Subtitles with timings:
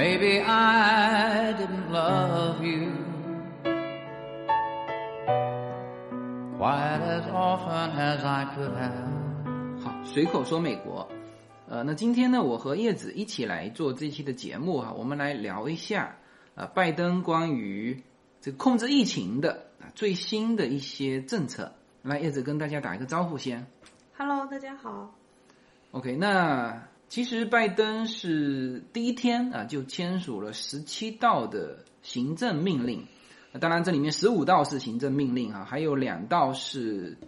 [0.00, 2.90] Maybe I didn't love you
[6.56, 9.82] quite as often as I could have.
[9.82, 11.06] 好，随口说美国。
[11.68, 16.16] 呃，那今天呢，我和叶子一起来做这期的节目哈，我们来聊一下
[16.54, 18.02] 啊，拜登关于
[18.40, 21.74] 这个控制疫情的啊最新的一些政策。
[22.00, 23.66] 来，叶子跟大家打一个招呼先。
[24.16, 25.14] Hello，大家好。
[25.90, 33.04] OK，那其实拜登是第一天啊就签署了十七道的行政命令，
[33.50, 37.18] 那当然这里面十五道是行政命令啊，还有两道是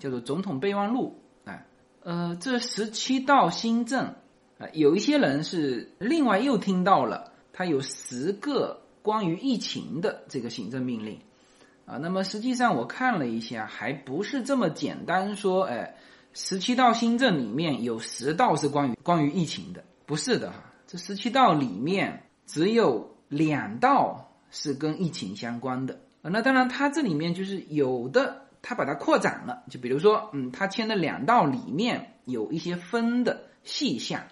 [0.00, 1.64] 叫做总统备忘录啊。
[2.02, 4.16] 呃，这十七道新政
[4.58, 11.20] 啊，有一些人是另外又听到了，他有十个关于疫情的这个行政命令
[11.86, 11.98] 啊。
[11.98, 15.94] 那么实际上我看了一下，还不是这么简单说，哎。
[16.32, 20.72] 十七道新政里面有十道是关于关于疫情的，不是的哈。
[20.86, 26.00] 这十七道里面只有两道是跟疫情相关的。
[26.22, 29.64] 那当然，它这里面就是有的，它把它扩展了。
[29.70, 34.22] 就比如说，嗯，它签的两道里面有一些分的细项，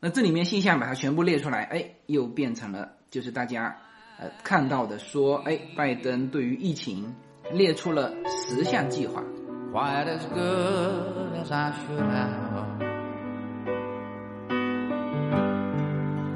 [0.00, 3.76] 那这里面细项把它全部列出来，哎，又变成了就是大家
[4.20, 7.14] 呃看到的说，哎，拜登对于疫情
[7.52, 9.24] 列出了十项计划。
[9.72, 12.64] quite as good I should have.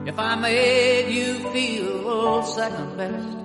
[0.06, 3.36] If I made you feel second best,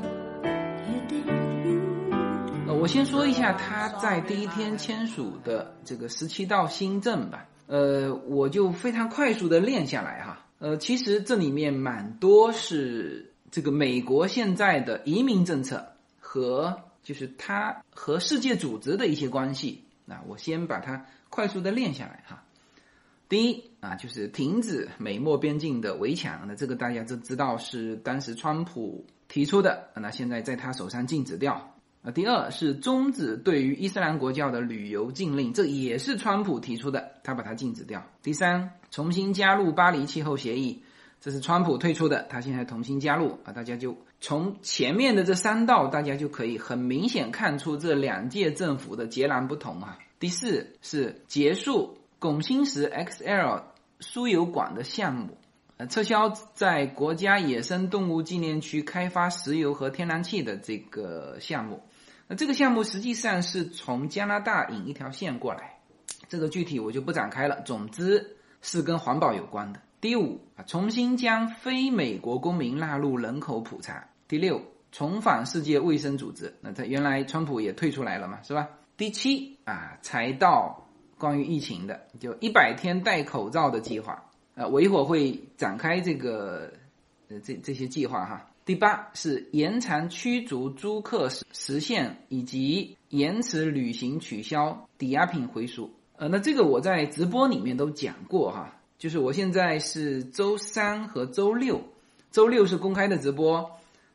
[2.68, 7.48] 呃，我先说一下他在第一天签署的这个十七道新政吧。
[7.68, 10.46] 呃，我就非常快速的练下来哈。
[10.60, 15.86] 呃，其实这里面蛮多是这个美国现在的移民政策
[16.20, 19.84] 和就是它和世界组织的一些关系。
[20.06, 22.44] 那我先把它快速的练下来哈。
[23.28, 31.74] 第一啊，就是停止美墨边境的围墙，那这个大家都知道是当时川普提出的，那现在在他手上禁止掉。
[32.04, 38.06] 啊，第二是终止对于伊斯兰国教的旅游禁令，这也是川普提出的，他把它禁止掉。
[38.22, 40.84] 第三，重新加入巴黎气候协议，
[41.20, 49.98] 这是川普退出的，他现在重新加入啊，大家就从前面的这三道，大家就可以很明显看出这两届政府的截然不同啊。
[50.24, 53.64] 第四是结束拱心石 XL
[54.00, 55.38] 输油管的项目，
[55.76, 61.84] 呃，撤销在国家野生动物纪念区开发石油和天然气的这个项目。
[62.30, 65.80] 那这个项目实际上是从加拿大引一条线过来，
[66.30, 67.60] 这个具体我就不展开了。
[67.66, 69.82] 总之是跟环保有关的。
[70.00, 74.08] 第五啊，重新将非美国公民纳入人口普查。
[74.30, 74.62] 第六，
[74.94, 76.56] 重返世界卫生组织。
[76.62, 78.70] 那他原来川普也退出来了嘛，是吧？
[78.96, 80.88] 第七啊，才到
[81.18, 84.24] 关于疫情的，就一百天戴口罩的计划。
[84.56, 86.72] 呃，我一会儿会展开这个
[87.28, 88.50] 呃这这些计划哈。
[88.66, 95.92] 第八是延长驱逐租客时时限，以及延迟旅行取消抵押品回赎。
[96.16, 101.82] 呃，那这个我在直播里面都讲过哈，就是我现在是周三和周六，
[102.32, 103.72] 周六是公开的直播，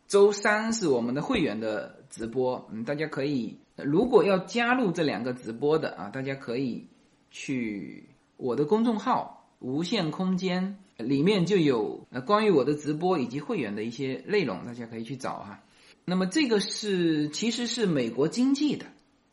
[0.08, 2.68] 周三是我们的会员的直播。
[2.72, 6.88] 嗯，大家可以如果要加入这两个直播的啊，大家可以
[7.30, 10.78] 去我的公众号“无限空间”。
[10.98, 15.60] 里面就有呃关于我的直播以及会员的一些内容，大家可以去找哈。
[16.04, 18.86] 那么这个是其实是美国经济的，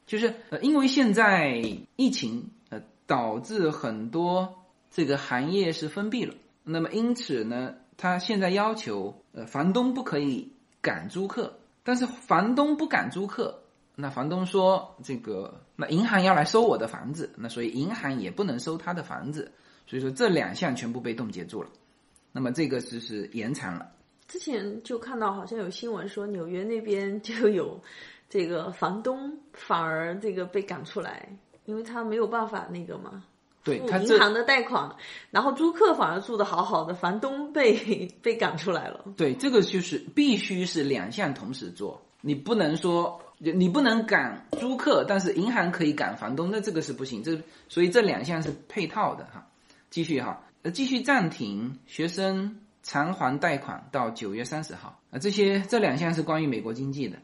[0.06, 1.60] 就是因为现在
[1.96, 4.60] 疫情呃导致很多
[4.92, 10.52] 这个行业是封闭了，那么因此呢，他现在要求呃房东不可以
[10.86, 11.52] 赶租客，
[11.84, 13.60] 但是房东不赶租客，
[13.96, 19.52] 那房东说这个那银行要来收我的房子，那所以银行也不能收他的房子。
[19.88, 21.70] 所以说这两项全部被冻结住了，
[22.32, 23.92] 那么这个就是延长了。
[24.28, 27.82] 之前就看到好像有新闻说纽约那边就有
[28.30, 31.28] 这个房东反而这个被赶出来，
[31.66, 33.24] 因为他没有办法那个嘛，
[33.66, 34.96] 对他银行的贷款，
[35.32, 39.04] 然后租客反而住的好好的，房东被被赶出来了。
[39.18, 47.24] 对这个就是必须是两项同时做，你不能说你不能赶租客，但是银行可以赶房东，那这个是不行。
[47.24, 49.48] 这所以这两项是配套的哈。
[49.90, 57.18] 继续哈，呃，继续暂停学生偿还贷款到九月三十号啊，这些这两项是关于美国经济的，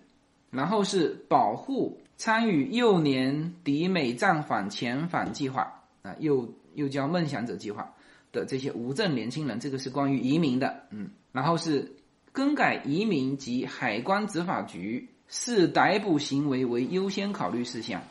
[0.49, 7.93] 然后是保护参与幼年抵美暂缓遣返计划啊，又又叫梦想者计划
[8.31, 11.95] 的这些无证年轻人，这个是关于移民的，嗯，然后是
[12.31, 18.03] 更改移民及海关执法局视逮捕行为为优先考虑事项，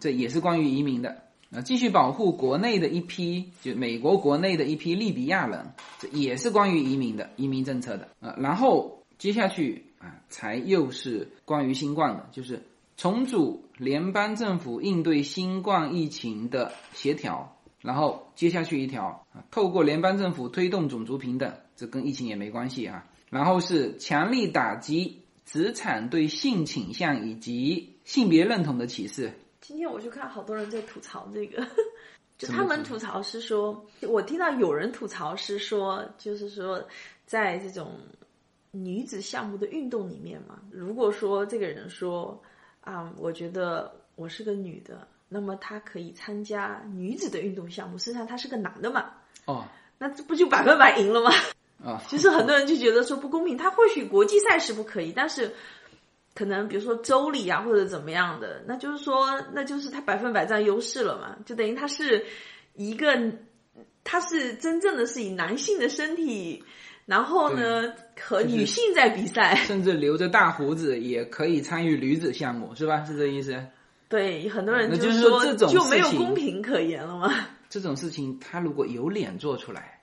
[0.00, 1.22] 这也是关于移民的。
[1.50, 8.36] 啊，继续保护国内的一批，就美国国内的一批利比亚人，这也是关于移民的移民政策的啊。
[8.38, 12.62] 然后接下去啊，才又是关于新冠的，就是
[12.98, 17.54] 重组联邦政府应对新冠疫情的协调。
[17.80, 23.06] 然后接下去一条啊，透过联邦政府推动种族平等，这跟疫情也没关系啊。
[23.30, 29.32] 然后是强力打击职场对性倾向以及性别认同的歧视。
[29.60, 31.64] 今天我就看好多人在吐槽这个，
[32.36, 36.84] 就他们吐槽是说，我听到有人吐槽是说，就是说，
[37.26, 37.92] 在这种
[38.72, 42.42] 女子项目的运动里面嘛，如果说这个人说
[42.90, 49.12] 啊，我觉得我是个女的，那么他可以参加女子的运动项目，实际上他是个男的嘛，
[49.44, 49.64] 哦，
[49.98, 51.30] 那这不就百分百赢了吗？
[51.84, 55.54] 啊，其实很多人就觉得说不公平，他或许国际赛事不可以，但是。
[56.34, 62.24] 可能比如说州里啊，或者怎么样的，那就是说，那就是他百分百占优势了嘛，就等于他是
[62.74, 63.32] 一个，
[64.04, 66.62] 他是真正的是以男性的身体，
[67.08, 67.90] 然后呢
[68.20, 73.02] 和女性在比赛，甚至留着大胡子也可以参与女子项目，是吧？
[73.04, 73.56] 是这意思？
[74.10, 77.32] 对，很多人就是说这种就没有公平可言了吗？
[77.70, 80.00] 这种事情他如果有脸做出来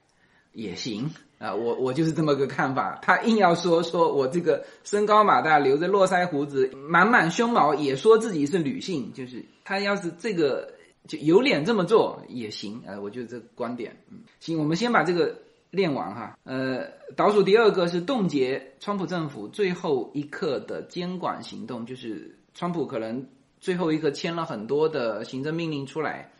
[0.51, 1.11] 也行。
[1.37, 2.97] 啊，我我就是这么个看法。
[3.01, 9.11] 他硬要说说我这个身高马大，留着络腮胡子，满满胸毛，也说自己是女性。
[9.13, 10.73] 就是他要是这个
[11.07, 12.81] 就有脸这么做也行。
[12.87, 15.37] 呃，我觉得这个观点，嗯，行，我们先把这个
[15.75, 16.37] 练完哈。
[16.43, 23.27] 呃，倒数第二个是冻结川普政府最后一刻的监管行动，就是川普可能
[23.59, 26.31] 最后一刻签了很多的行政命令出来，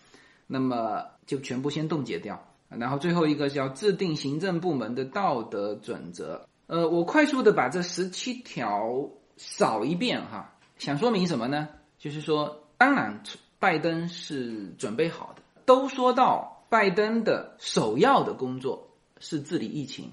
[0.47, 2.41] 那么就全部先冻结掉。
[2.69, 6.47] 然后最后一个是要制定行政部门的道德准则。
[6.67, 9.07] 呃，我快速的把这十七条
[9.37, 11.69] 扫一遍哈，想说明什么呢？
[11.99, 13.21] 就是说，当然
[13.59, 15.43] 拜登是准备好的。
[15.65, 18.84] 都说到拜登的首要的工作
[19.19, 20.11] 是治理疫情，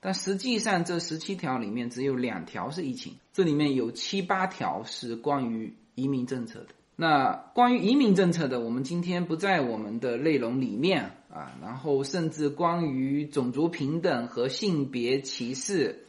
[0.00, 6.68] 但实际上这十七条里面只有两条是疫情，这里面有七八条是关于移民政策的。
[6.94, 11.56] 那关于移民政策的，我们今天不在我们的内容里面啊。
[11.60, 16.04] 然后甚至关于种族平等和性别歧视，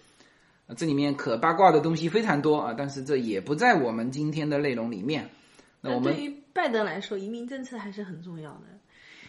[0.76, 2.76] 这里面可八卦的东西非常多啊。
[2.78, 5.30] 但是这也不在我们今天的内容里面。
[5.80, 8.64] 那我们对于拜登来说，移民政策还是很重要的。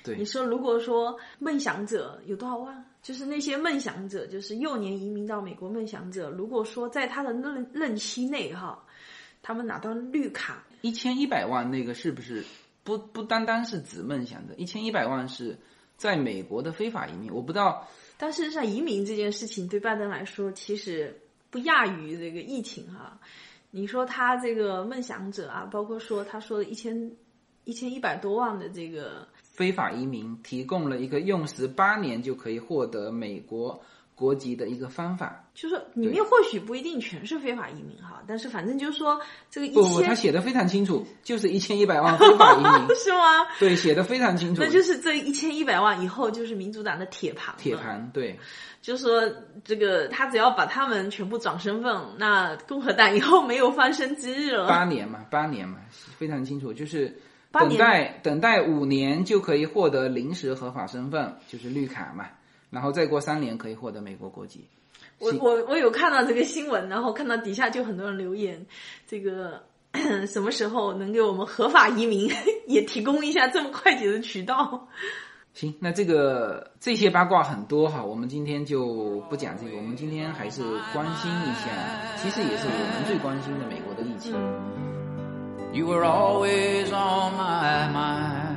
[0.02, 8.82] 对你说，如果说梦想者有多少万，就是那些梦想者，就是幼年移民到美国梦想者，如果说在他的任任期内哈，
[9.42, 10.64] 他们拿到绿卡。
[10.80, 12.42] 一千一百万那个是不是
[12.82, 14.54] 不不单单是指梦想者？
[14.56, 15.58] 一千一百万是
[15.98, 17.86] 在美国的非法移民，我不知道。
[18.16, 21.20] 但事实上，移民这件事情对拜登来说，其实
[21.50, 23.20] 不亚于这个疫情哈。
[23.70, 27.12] 你说他这个梦想者啊，包括说他说的一千
[27.64, 33.82] 一千一百多万的这个非法移民，提供了一个用时八年就可以获得美国。
[34.16, 39.20] 国籍的一个方法，就是里面或许不一定全是非法移民哈，但是反正就是说
[39.50, 43.44] 这个一不不，他写的非常清楚，就是一千一百万非法移民 是吗？
[43.58, 44.62] 对，写的非常清楚。
[44.62, 47.52] 那就是这一千一百万以后就是民主党的铁盘。
[47.58, 48.38] 铁盘对，
[48.80, 49.20] 就是说
[49.64, 54.68] 这个他只要把他们全部转身份，那共和党以后没有翻身之日了。
[54.68, 55.78] 八年嘛，八年嘛，
[56.16, 57.12] 非常清楚，就是
[57.60, 62.26] 等待等待五年就可以获得临时合法身份，就是绿卡嘛。
[62.70, 64.66] 然后再过三年可以获得美国国籍。
[65.20, 68.66] 我我我有看到这个新闻，然后看到底下就很多人留言，
[69.06, 69.62] 这个
[70.26, 72.28] 什么时候能给我们合法移民
[72.66, 74.88] 也提供一下这么快捷的渠道？
[75.54, 84.34] 行，那这个这些八卦很多哈，我们今天就不讲这个，我们今天还是关心一下，其实也是我们最关心的美国的疫情。
[85.74, 88.54] You were always on my mind.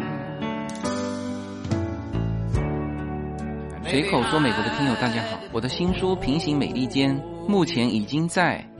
[3.89, 8.63] 随口说美国的听友，大家好，我的新书《平行美利坚》目前已经在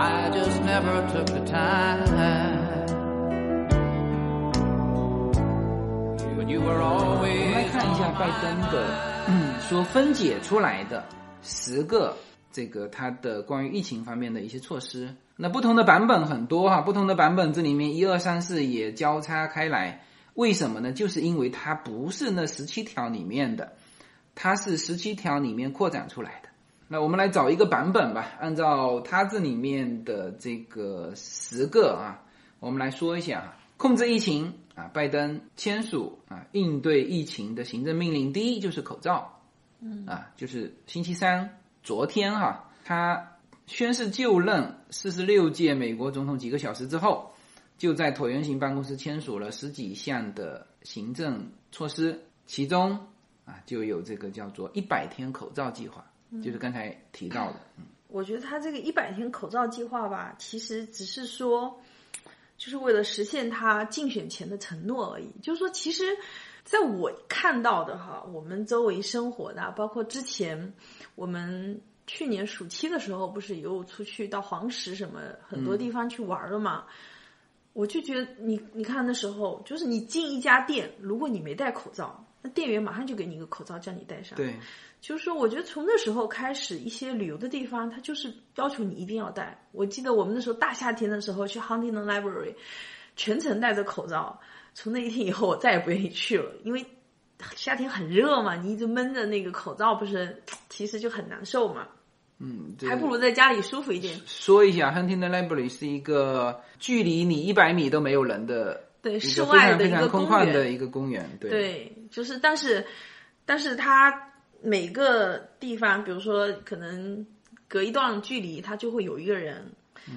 [0.00, 2.06] I just never took a time
[6.30, 8.86] 我们来看一下拜登的
[9.68, 11.04] 说分解出来的
[11.42, 12.16] 十个
[12.52, 15.16] 这个他的关于疫情方面的一些措施。
[15.36, 20.02] 那不同的版本很多哈，不同的版本这里面一二三四也交叉开来。
[20.34, 20.92] 为什么呢？
[20.92, 23.72] 就是因为它不是那十七条里面的，
[24.34, 26.47] 它是十七条里面扩展出来的。
[26.90, 32.24] 那我们来找一个版本吧，按照它这里面的这个十个啊，
[32.60, 39.42] 我们来说一下啊，控制疫情啊，拜登签署啊应对疫情的行政命令，第一就是口罩，
[39.80, 47.32] 嗯啊，就是星期三昨天哈，他宣誓就任四十六届美国总统几个小时之后，
[47.76, 52.98] 就在椭圆形办公室签署了十几项的行政措施，其中
[53.44, 56.02] 啊就有这个叫做一百天口罩计划。
[56.42, 61.80] 就是刚才提到的，嗯，我觉得他这个一百天口罩计划吧，其实只是说，
[62.56, 65.30] 就是为了实现他竞选前的承诺而已。
[65.42, 66.04] 就是说，其实
[66.64, 70.74] 在我看到的哈，我们周围生活的，包括之前
[71.14, 76.84] 我们去年暑期的时候，不是有出去到黄石什么很多地方去玩了嘛？
[77.72, 84.36] 我就觉得，你你看那时候，就是你进一家店，如果你没戴口罩，那店员马上就给你一个口罩，叫你戴上。
[84.36, 84.54] 对。
[85.00, 89.56] 就是说，我觉得从那时候开始，一些旅游的地方，它就是要求你一定要戴。
[89.70, 92.54] 我记得我们那时候大夏天的时候去 Huntington Library，
[93.14, 94.40] 全程戴着口罩。
[94.74, 96.84] 从那一天以后，我再也不愿意去了，因为
[97.54, 101.86] 夏天很热嘛，你一直闷着那个口罩，不是其实就很难受嘛。
[102.40, 104.20] 嗯，还不如在家里舒服一点。
[104.26, 111.28] 说一下，Huntington Library 是一个距离你一百米都没有人的，对，室外的一个空旷的一个公园。
[111.40, 112.86] 对，就是但是，
[113.44, 114.24] 但是它。
[114.60, 117.24] 每个地方，比如说可能
[117.68, 119.70] 隔一段距离，它就会有一个人。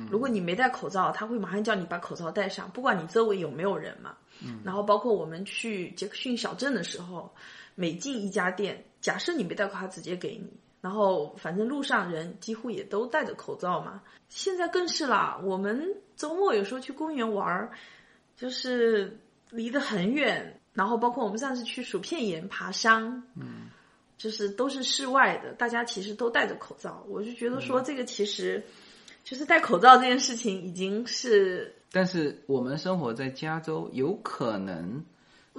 [0.10, 4.16] 如果你没戴口罩，他会马上叫你把口罩戴上，不管你周围有没有人嘛。
[4.64, 7.32] 然后包括我们去杰克逊小镇的时候，
[7.76, 10.52] 每进一家店，假设你没戴口罩，直接给你。
[10.82, 14.02] 然后反正路上人几乎也都戴着口罩嘛。
[14.28, 17.72] 现在更是啦，我们周末有时候去公园玩儿，
[18.42, 19.20] 就是
[19.52, 20.60] 离得很远。
[20.74, 23.24] 然后包括我们上次去薯片岩爬山。
[23.36, 23.70] 嗯。
[24.18, 28.64] 就是都是室外的，大家其实都戴着口罩，我就觉得说这个其实，
[29.24, 31.74] 就是戴口罩这件事情已经是。
[31.92, 35.04] 但是我们生活在加州，有可能，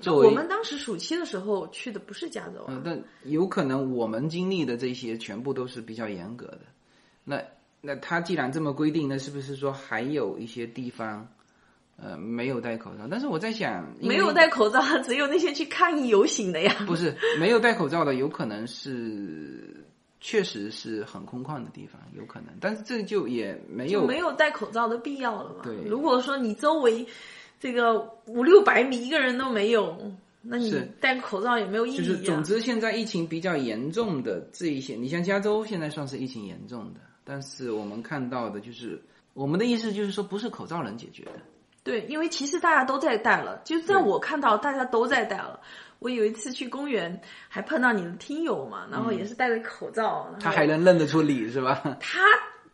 [0.00, 2.64] 就我们当时暑期的时候去的不是加州。
[2.68, 6.60] 嗯，但有可能我们经历的这些全部都是比较严格的。
[7.24, 7.42] 那
[7.80, 11.26] 那他既然这么规定，那是不是说还有一些地方？
[12.02, 16.84] 呃，没有戴口罩，但是我在想，没有戴口罩，只有那些去抗议游行的呀。
[16.84, 19.84] 不是没有戴口罩的，有可能是
[20.20, 25.60] 确实是很空旷的地方，有可能，但是这就也没有没有戴口罩的必要了嘛。
[25.62, 27.06] 对，如果说你周围
[27.60, 29.96] 这个五六百米一个人都没有，
[30.42, 31.98] 那你戴个口罩也没有意义。
[31.98, 39.00] 就是总之，现在疫情比较严重的这一些，你像加州现在算是疫情严重的，但是我们看到的就是
[39.34, 41.40] 我们的意思就是说，不是口罩能解决的。
[41.84, 45.58] 对，因为其实大家都在戴了，就是在我看到大家都在戴了。
[45.98, 50.28] 我有一次去公园，还碰到你的听友嘛，然后也是戴着口罩。
[50.40, 51.80] 他还能认得出你是吧？
[52.00, 52.22] 他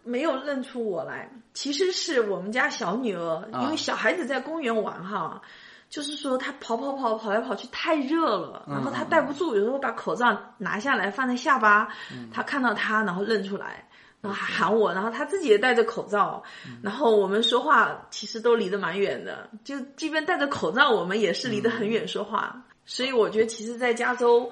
[0.03, 5.43] 没有认出我来，其实是我们家小女儿，因为小孩子在公园玩哈，
[5.91, 11.89] 就是说他跑跑跑跑来跑去太热了，然后他戴不住，有时候把口罩拿下来放在下巴，
[12.33, 13.87] 他看到他然后认出来。
[14.21, 16.43] 然后还喊我，然后他自己也戴着口罩，
[16.83, 22.65] 然后我们说话其实都离得蛮远的，就即便戴着口罩，我们也是离得很远说话。
[22.85, 24.51] 所以我觉得，其实，在加州，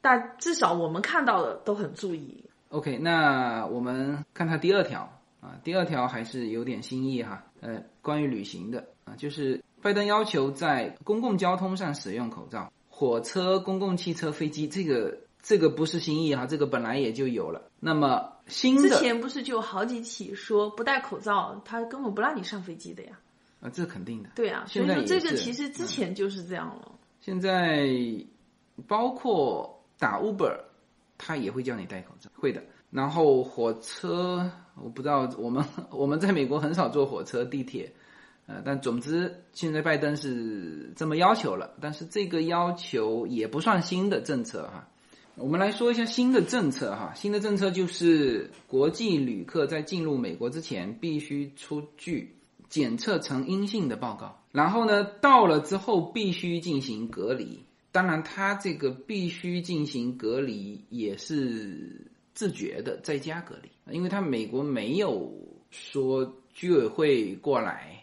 [0.00, 2.44] 大至少我们看到的都很注意。
[2.70, 17.62] OK，那我们看他第二条啊，第二条还是有点新意哈，呃，关于旅行的啊，就是拜登要求在公共交通上使用口罩，火车、公共汽车、飞机，这个这个不是新意哈，这个本来也就有了。
[17.80, 23.18] 那么新的之前不是就有好几起说不戴口罩，他根本不让你上飞机的呀？
[23.60, 24.30] 啊，这肯定的。
[24.34, 26.92] 对啊，所以说这个其实之前就是这样了。
[27.20, 27.88] 现在
[28.86, 30.60] 包括打 Uber，
[31.18, 32.62] 他也会叫你戴口罩，会的。
[32.90, 37.92] 然后火车，我不知道我们 我们在美国很少坐火车、地铁，
[38.46, 44.88] 呃，但总之现在拜登是这么要求了，但是这个要求也不算新的政策哈。
[45.36, 52.36] 我们来说一下新的政策哈，新的政策就是国际旅客在进入美国之前必须出具
[52.68, 57.64] 检测呈阴性的报告，然后呢，到了之后必须进行隔离。
[57.92, 65.32] 当然，他这个必须进行隔离也是自觉的在家隔离，因为他美国没有
[65.70, 68.01] 说居委会过来。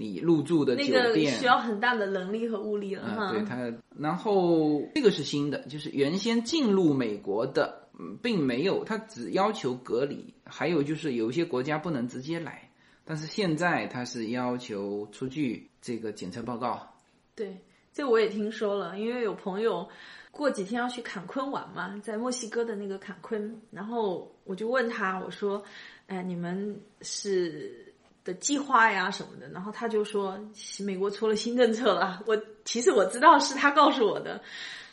[0.00, 3.30] 你入住的酒店需要很大的能力和物力了哈。
[3.32, 10.32] 对他，然后这个是新的，就是原先进入美国的，嗯，并没有，他只要求隔离。
[10.44, 12.70] 还有就是有一些国家不能直接来，
[13.04, 16.94] 但是现在他是要求出具这个检测报告。
[17.34, 17.58] 对。
[17.92, 19.86] 这我也听说了，因为有朋友
[20.30, 25.60] 过几天要去坎昆玩嘛，在墨西哥的那个坎昆，然后我就问他，我说
[26.06, 27.84] ：“哎，你们是？”
[28.30, 30.38] 的计划呀什么的，然后他就说
[30.84, 32.22] 美国出了新政策了。
[32.26, 34.40] 我其实我知道是他告诉我的，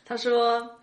[0.05, 0.79] 他说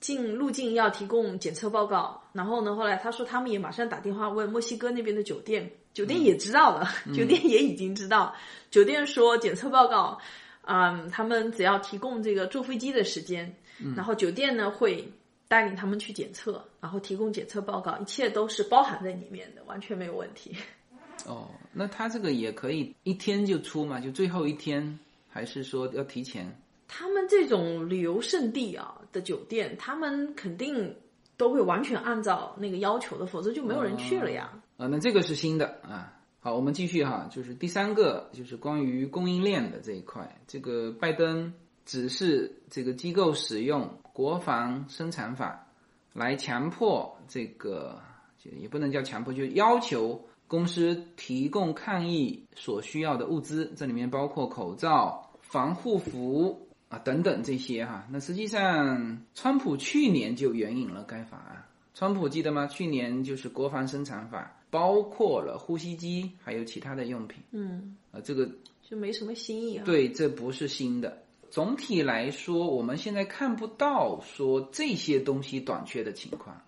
[0.00, 2.22] 进入境要提供检测报告。
[2.32, 8.34] 然后呢，后来他说他们也马上打电话问墨西哥那边的酒店，酒店也知道了，酒店也已经知道。
[8.70, 10.18] 酒店说检测报告，
[10.62, 13.54] 嗯，他们只要提供这个坐飞机的时间，
[13.94, 15.12] 然后酒店呢会
[15.46, 20.56] 带领他们去检测，然后提供检测报告，一切都是包含在里面的，完全没有问题。
[21.26, 24.00] 哦，那他这个也可以一天就出嘛？
[24.00, 24.98] 就最后一天，
[25.28, 26.56] 还是说要提前？
[26.88, 30.96] 他们这种旅游胜地啊的酒店，他们肯定
[31.36, 34.52] 都会完全按照那个要求的，否则就没有人去了呀。
[34.76, 36.12] 啊，那这个是新的啊。
[36.40, 40.42] 好，我们继续哈，就是第三个，就是关于供应链的这一块。
[40.48, 41.54] 这个拜登
[41.86, 45.68] 只是这个机构使用国防生产法
[46.12, 48.00] 来强迫这个，
[48.42, 50.20] 也不能叫强迫，就要求。
[50.52, 58.06] 公司提供抗疫所需要的物资，这里面包括口罩、防护服啊等等这些哈。
[58.10, 61.64] 那实际上，川普去年就援引了该法案。
[61.94, 62.66] 川普记得吗？
[62.66, 67.42] 去年就是国防生产法，包括了呼吸机，还有其他的用品。
[67.52, 68.46] 嗯，啊，这个
[68.82, 69.84] 就没什么新意啊。
[69.86, 71.22] 对，这不是新的。
[71.48, 76.60] 总体来说，我们现在看不到说这些东西短缺的情况。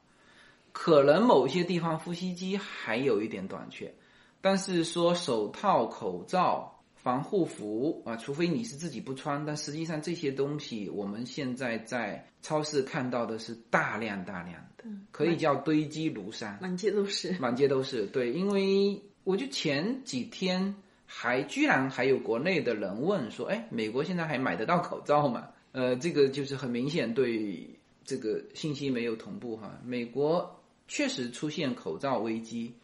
[0.75, 3.95] 可能某些地方呼吸机还有一点短缺，
[4.40, 18.04] 但是说手套、口罩、防护服啊，除非你是自己不穿，但实际上这些东西我们现在在超市看到的是大量大量的，可以叫堆积如山，满街都是，满街都是。
[18.07, 20.75] 对，因为我就前几天
[21.07, 25.49] 还居然还有国内的人问说，哎，美国现在还买得到口罩吗？
[25.71, 27.71] 呃，这个就是很明显对
[28.04, 30.60] 这个信息没有同步哈，美国。
[30.86, 32.75] 确实出现口罩危机，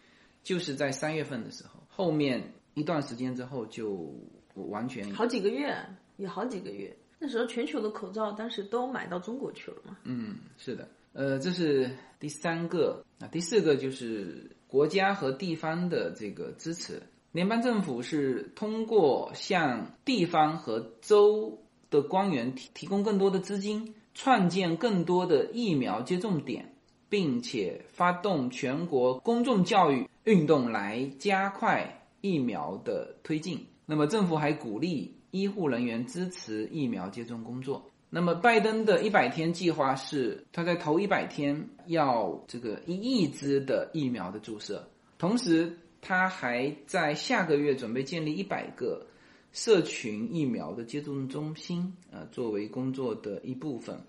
[0.43, 4.15] 就是在三月份的时候，后面一段时间之后就
[4.55, 5.77] 完全好几个月，
[6.17, 6.97] 有好几个月。
[7.19, 9.99] 那时候全球的口罩当时都买到中国去了嘛？
[10.05, 10.89] 嗯，是的。
[11.13, 17.03] 呃，这是第三个啊，第四个就是国家和地方的这个支持。
[17.33, 26.75] 联邦政府是通过向地方和州的官员提提供更多的资金，创建更多的疫苗接种点。
[27.11, 33.67] 并且发动全国公众教育运动来加快疫苗的推进。
[33.85, 37.85] 那么，政府还鼓励医护人员支持疫苗接种工作。
[38.09, 49.05] 那么，拜登的一百天计划是他在头一百天要这个一亿支的疫苗的注射，同时他还在下个月准备建立一百个
[49.53, 54.01] 社群疫苗的接种中心，呃，作为工作的一部分。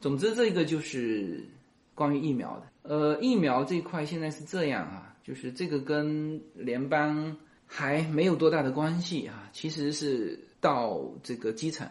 [0.00, 1.48] 总之，这个就是。
[1.94, 11.88] 关于疫苗的，呃，疫苗这一块现在是这样啊，就是这个跟联邦还没有多大的关系啊，其实是到这个基层，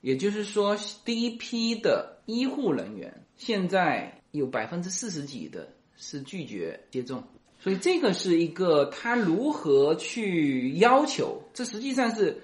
[0.00, 7.24] 也就是说，第一批的医护人员现在有百分之四十几的是拒绝接种，
[7.58, 12.40] 所以这个是一个他如何去要求，这实际上是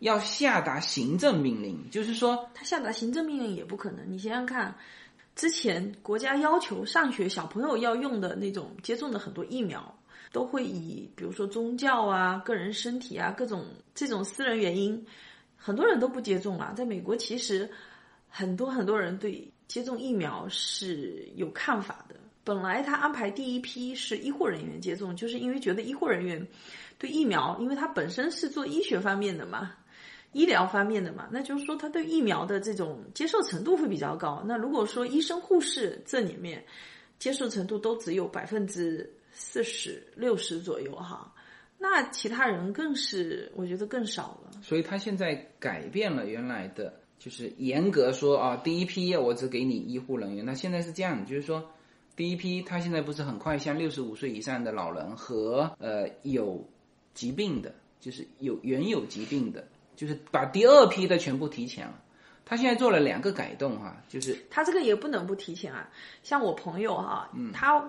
[0.00, 4.76] 要下达行政命令，就是说他下达行政命令也不可能，你想想看。
[5.34, 9.98] 之前国家要求上学小朋友要用的那种接种的很多疫苗，
[10.30, 13.64] 都会以比如说宗教啊、个人身体啊各种
[13.94, 15.04] 这种私人原因，
[15.56, 16.74] 很多人都不接种了。
[16.76, 17.68] 在美国，其实
[18.28, 22.16] 很多很多人对接种疫苗是有看法的。
[22.44, 26.46] 本来他安排第一批是医护人员接种，就是因为觉得医护人员
[26.98, 29.72] 对疫苗，因为他本身是做医学方面的嘛。
[30.32, 34.42] 医疗方面的嘛，那就是说他对疫苗的这种接受程度会比较高。
[34.46, 36.64] 那如果说医生、护士这里面
[37.18, 41.32] 接受程度都只有百分之四十六十左右哈，
[41.78, 44.50] 那其他人更是我觉得更少了。
[44.62, 50.44] 所以他现在改变了原来的，就是严格说啊，第一批我只给你医护人员。
[50.44, 51.70] 那现在是这样，就是说
[52.16, 56.66] 第一批他现在不是很快向六十五岁以上的老人和呃有
[57.12, 59.68] 疾病的，就是有原有疾病的。
[59.94, 61.94] 就是把第二批的全部提前了，
[62.44, 65.88] 他现在做了两个改动哈，就是他这个也不能不提前啊。
[66.22, 67.82] 像我朋友哈，他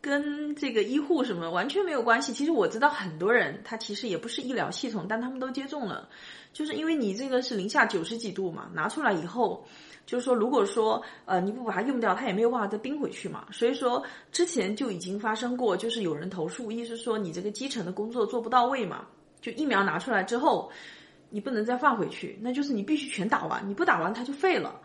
[0.00, 2.32] 跟这个医护什么完全没有关系。
[2.32, 6.08] 其实我知道很多人，他其实也不是医疗系统，但他们都接种了，
[6.52, 9.64] 就是因为你这个是零下九十几度嘛，拿出来以后，
[10.04, 13.46] 就是说如果说呃你不把它用掉，它也没有办法再冰回去嘛。
[13.52, 19.06] 所以说之前就已经发生过，就是有人投诉，意思说你这个基层的工作做不到位嘛，
[19.40, 20.70] 就疫苗拿出来之后。
[21.32, 24.80] 你不能再放回去，那就是你必须全打完，你不打完它就废了。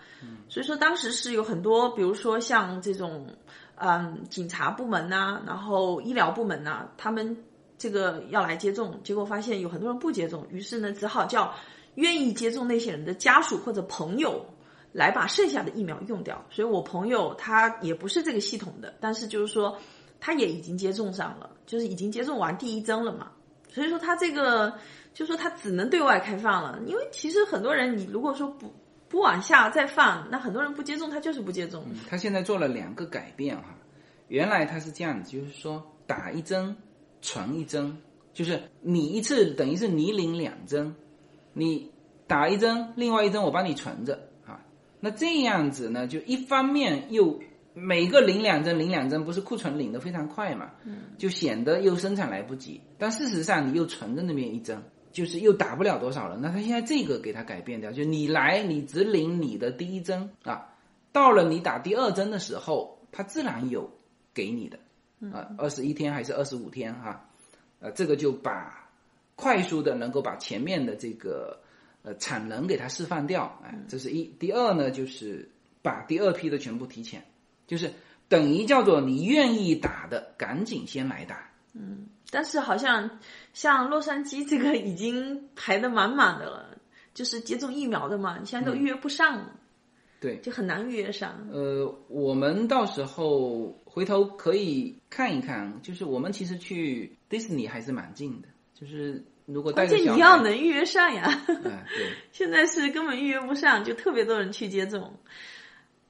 [0.50, 3.28] 所以说当时是有很多，比如说像这种，
[3.76, 7.38] 嗯，警察部门呐、然后医疗部门呐、他们
[7.78, 11.54] 这个要来接种，结果发现有很多人不接种，于是呢，只好叫
[11.96, 14.46] 愿意接种那些人的家属或者朋友
[14.94, 16.44] 来把剩下的疫苗用掉。
[16.50, 19.78] 所以我朋友他也不是这个系统的，但是就是说
[20.20, 23.32] 他也已经接种上了，就是已经接种完第一针了嘛。
[23.70, 24.74] 所以说他这个
[25.18, 28.72] 就说他只能对外开放了，因为其实很多人你如果说不
[29.10, 31.84] 不往下再放，那很多人不接种他就是不接种。
[32.08, 33.76] 他现在做了两个改变哈，
[34.28, 36.76] 原来他是这样子，就是说打一针
[37.20, 37.98] 存一针，
[38.32, 40.94] 就是你一次等于是你领两针，
[41.52, 41.92] 你
[42.28, 44.64] 打一针，另外一针我帮你存着啊。
[45.00, 47.40] 那这样子呢，就一方面又
[47.74, 50.74] 每个领两针领两针，不是库存领的非常快嘛，
[51.18, 54.80] 就显得又生产来不及，但事实上你又存着那边一针。
[55.18, 60.76] 就是又打不了多少了，那他现在这个给他改变掉，就你来，你只领你的第一针啊，
[61.12, 63.90] 到了你打第二针的时候，他自然有
[64.32, 64.78] 给你的
[65.36, 67.28] 啊，二十一天还是二十五天哈、
[67.80, 68.88] 呃，这个就把
[69.36, 71.60] 快速的能够把前面的这个
[72.04, 74.26] 呃产能给它释放掉，哎，这是一。
[74.40, 75.50] 第二呢，就是
[75.82, 77.26] 把第二批的全部提前，
[77.66, 77.92] 就是
[78.28, 81.50] 等于叫做你愿意打的，赶紧先来打。
[82.30, 83.20] 但是好像
[83.54, 86.78] 像洛杉矶这个已经排的满满的了，
[87.14, 89.40] 就是接种疫苗的嘛，你现在都预约不上，
[90.20, 91.48] 对，就很难预约上。
[91.52, 105.18] 呃，我们到时候回头可以看一看，就是我们其实去迪士尼还是蛮近的，就是如果带关键你要能预约上呀，哎，对， 现在是根本预约不上，就特别多人去接种。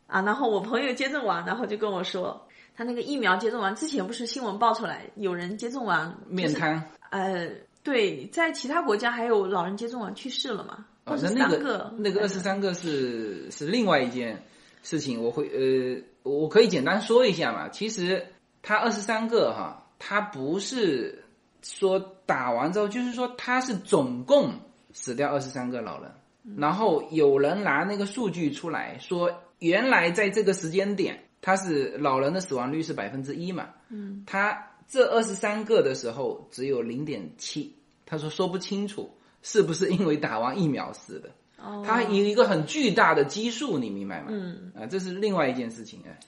[0.07, 0.21] 啊。
[0.23, 2.46] 然后我朋友接种完，然后就跟我说，
[2.77, 7.49] 他那个疫苗接种完之前不是新闻爆出来，有人接种完面瘫呃，
[7.81, 10.85] 对，在其他国家还有老人接种完去世了嘛？
[11.03, 14.43] 啊，二十那那三个那个二十三个是是另外一件
[14.83, 17.67] 事情，我会呃，我可以简单说一下嘛。
[17.69, 18.23] 其实
[18.61, 21.23] 他二十三个哈，他不是
[21.63, 24.53] 说打完之后，就是说他是总共
[24.93, 26.11] 死掉二十三个老人，
[26.57, 39.11] 然后有人拿那个数据出来说，原来在这个时间点，他是老人的死亡率是百分之一嘛，嗯，他这二十三个的时候只有零点七，他说说不清楚。
[39.43, 41.29] 是不是因为打完疫苗死的？
[41.63, 44.27] 哦他有一个很巨大的基数，你明白吗？
[44.29, 46.19] 嗯，啊，这是另外一件事情哎，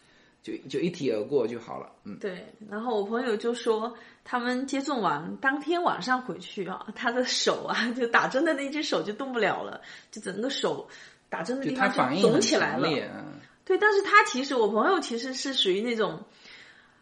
[0.42, 1.92] 就就一提而过就好了。
[2.06, 3.94] 嗯，对，然后我朋友就说，
[4.24, 10.88] 他们接种完当天晚上回去啊，他的手啊，就打针的那只手就动不了了，就整个手
[11.30, 11.92] 打针的就地方
[12.22, 12.88] 肿起来了。
[13.70, 16.24] 对，但是他其实我朋友其实是属于那种，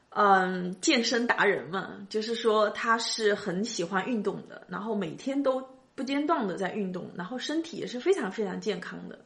[0.10, 9.18] 嗯，健身达人嘛，就是说他是很喜欢运动的，然后每天都不间断的在运动，然后身体也是非常非常健康的。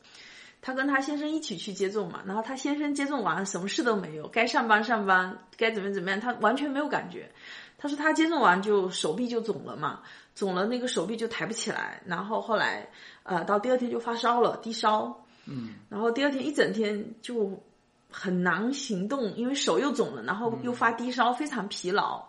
[0.61, 7.31] 他跟他先生一起去接种嘛，然后他先生接种完什么事都没有，该上班上班，该怎么怎么样，他完全没有感觉。
[7.79, 10.01] 他说他接种完就手臂就肿了嘛，
[10.35, 12.87] 肿了那个手臂就抬不起来，然后后来
[13.23, 17.61] 呃到第二天就发烧了，低烧，嗯，然后第二天一整天就
[18.09, 22.27] 很难行动，因为手又肿了，然后又发低烧，非常疲劳。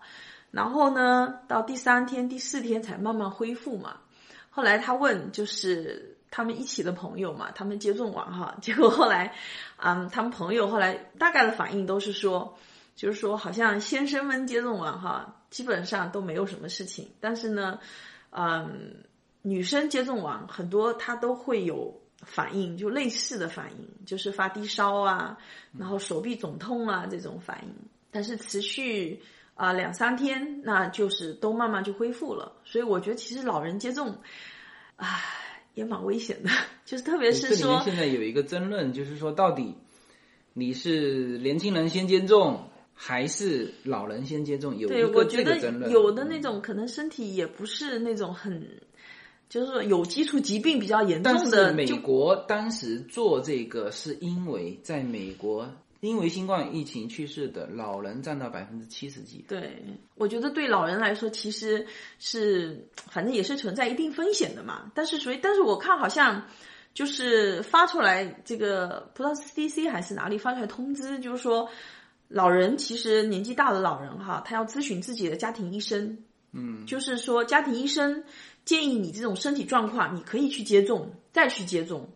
[0.51, 3.97] 然后呢，到第三天、第四天才慢慢恢复嘛。
[4.51, 9.35] 后来他问，就是他们一起的朋友嘛，他们接种完哈， 结果后来，
[9.79, 12.55] 嗯，他们朋友后来大概的反应都是说，
[12.95, 17.79] 就是说好像先生们接种完哈，基本上都没有什么事情，但是呢，
[18.31, 18.97] 嗯，
[19.41, 25.39] 女生接种完很多她都会有反应，就类似的反应，就是发低烧啊，
[25.79, 27.75] 然后手臂肿痛啊这种反应，
[28.11, 29.23] 但是持续。
[29.55, 32.53] 啊、两三天，那就是都慢慢就恢复了。
[32.65, 34.19] 所以我觉得其实老人接种，
[34.97, 35.21] 啊，
[35.75, 36.51] 也蛮危险的，
[36.87, 39.77] 就是特别是说，现在有一个争论，就是说到底
[40.55, 44.77] 你是年轻人先接种，还是老人先接种？
[44.79, 45.93] 有对一个我觉得这个争论。
[45.93, 48.81] 有的那种可能身体也不是那种很，
[49.53, 59.45] 就是说有基础疾病比较严重的，就美国当时做这个，是因为在美国因为新冠疫情去世的老人占到百分之七十几。
[59.47, 59.85] 对，
[60.15, 61.87] 我觉得对老人来说，其实
[62.19, 64.91] 是反正也是存在一定风险的嘛。
[64.95, 66.47] 但是所以，但是我看好像
[66.95, 71.69] 就是发出来这个不知道是 CDC 还是哪里发出来通知，就是说
[72.29, 76.25] 老人其实年纪大的老人哈，他要咨询自己的家庭医生。
[76.55, 78.25] 嗯，就是说家庭医生
[78.65, 82.09] 建议你这种身体状况，你可以去接种，再去接种。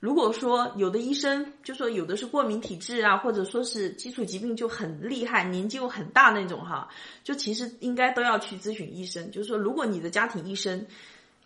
[0.00, 6.88] 如果说有的医生就说有的是过敏体质啊，或者说是基础疾病就很厉害，年纪又很大那种哈，
[7.22, 9.30] 就其实应该都要去咨询医生。
[9.30, 10.86] 就是说，如果你的家庭医生，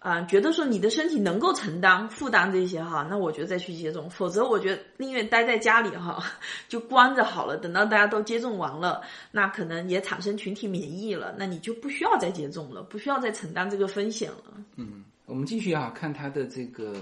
[0.05, 6.23] 啊、觉得说你的身体能够承担负担这些哈，那我觉得再去接种，否则我觉得宁愿待在家里哈，
[6.69, 7.57] 就关着好了。
[7.57, 9.01] 等到大家都接种完了，
[9.33, 14.63] 那可能也产生群体免疫了，那你就不需要再接种了，不需要再承担这个风险了。
[14.77, 16.95] 嗯我们继续啊，看它的这个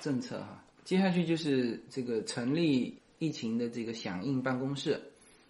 [0.00, 0.62] 政策哈。
[0.84, 5.02] 接下去就是这个成立疫情的这个响应办公室。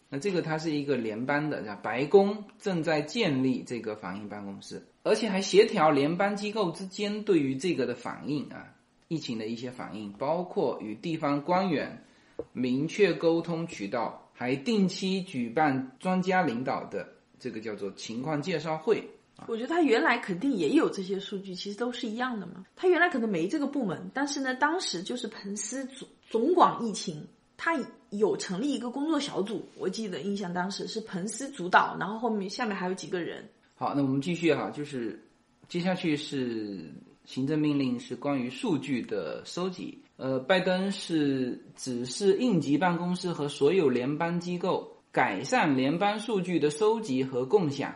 [0.08, 8.74] 那这个它是一个联邦的，叫白宫正在建立这个反应办公室，而且还协调联邦机构之间对于这个的反应啊，
[9.08, 12.02] 疫情的一些反应，包括与地方官员
[12.52, 17.06] 明确沟通渠道，还定期举办专家领导的
[17.38, 19.06] 这个叫做情况介绍会。
[19.46, 22.64] 我觉得他原来肯定也有这些数据，其实都是一样的嘛。
[22.74, 27.26] 他原来可能没这个部门，但是呢，当时就是彭斯总总管疫情，
[27.58, 33.46] 他有成立一个工作小组，我记得印象当时是彭斯主导，然后后面下面还有几个人。
[33.76, 35.20] 好，那我们继续哈，就是
[35.66, 36.92] 接下去是
[37.24, 39.98] 行政命令，是关于数据的收集。
[40.16, 47.92] 呃，拜登是指示应急办公室和所有联邦机构改善联邦数据的收集和共享。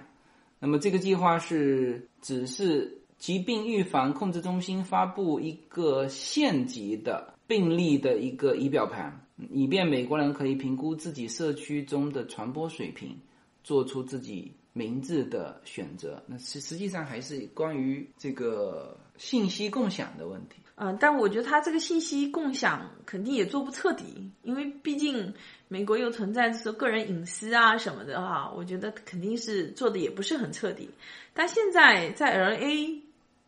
[0.59, 13.17] 那么这个计划是指示疾病预防控制中心发布一个县级的病例的一个仪表盘，以便美国人可以评估自己社区中的传播水平，
[13.63, 16.23] 做出自己名字的选择。
[16.29, 20.61] 那实实际上还是关于这个信息共享的问题。
[20.81, 25.35] 嗯、但我觉得他这个信息共享肯定也做不彻底，因为毕竟
[25.67, 30.89] 美国又存在说个人隐私啊什么的哈，我觉得肯定是做的也不是很彻底。
[31.35, 32.77] 但现在在 L A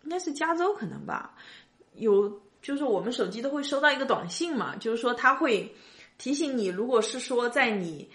[0.03, 1.37] 应该是加州可能吧，
[1.95, 5.73] 有就是我们手机都会收到一个短信嘛，就是说它会
[6.19, 8.11] 提醒你，如果是说在你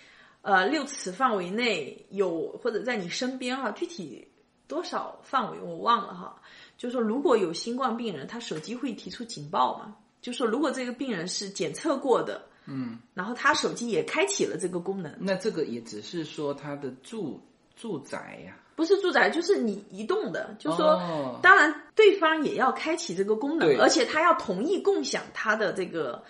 [0.46, 4.28] 呃六尺范围内有或者在你身边哈，具体
[4.68, 6.42] 多少范围我忘了哈。
[6.78, 9.96] 就是说，如果有新冠病人，他手机会提出警报嘛？
[10.22, 17.40] 就是说，如果这个病人是检测过的，嗯，然后他手机也开启了这个功能，那这个也只是说他的住
[17.76, 26.24] 住宅呀、不是住宅，就是你移动的，就是说，哦当然对方也要开启这个功能，而且他要同意共享他的这个，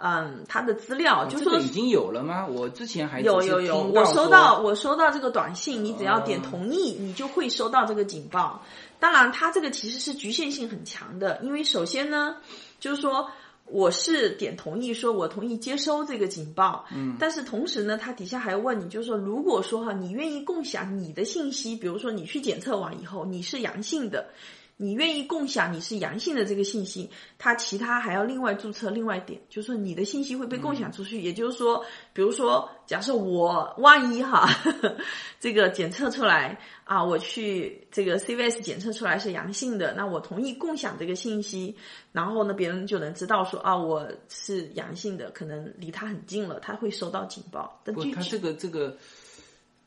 [0.00, 2.46] 嗯，他的资料，就说这个已经有了吗？
[2.46, 8.62] 我之前还有有有，我收到我收到这个短信，你只要点哦同意，你就会收到这个警报。
[9.00, 12.36] 当然，它这个其实是局限性很强的，因为首先呢，
[12.78, 13.28] 就是说
[13.64, 24.28] 我是点同意，说我同意接收这个警报，嗯，但是同时呢，它底下还问你，就是说，如果说哈，你愿意共享你的信息，比如说你去检测完以后你是阳性的。
[24.80, 31.20] 你愿意共享你是阳性的这个信息，他其他还要另外注册，另外点，就是说你的信息会被共享出去。
[31.20, 34.48] 也就是说，比如说，假设我万一哈，
[35.40, 41.76] 这个检测出来啊，我去这个 CVS 检测出来是阳性的，那我同意共享这个信息，
[42.12, 47.80] 然后呢，别人就能知道说啊，我是阳性的，可能离他很近了，他会收到警报。
[47.84, 48.96] 但，具体他这个这个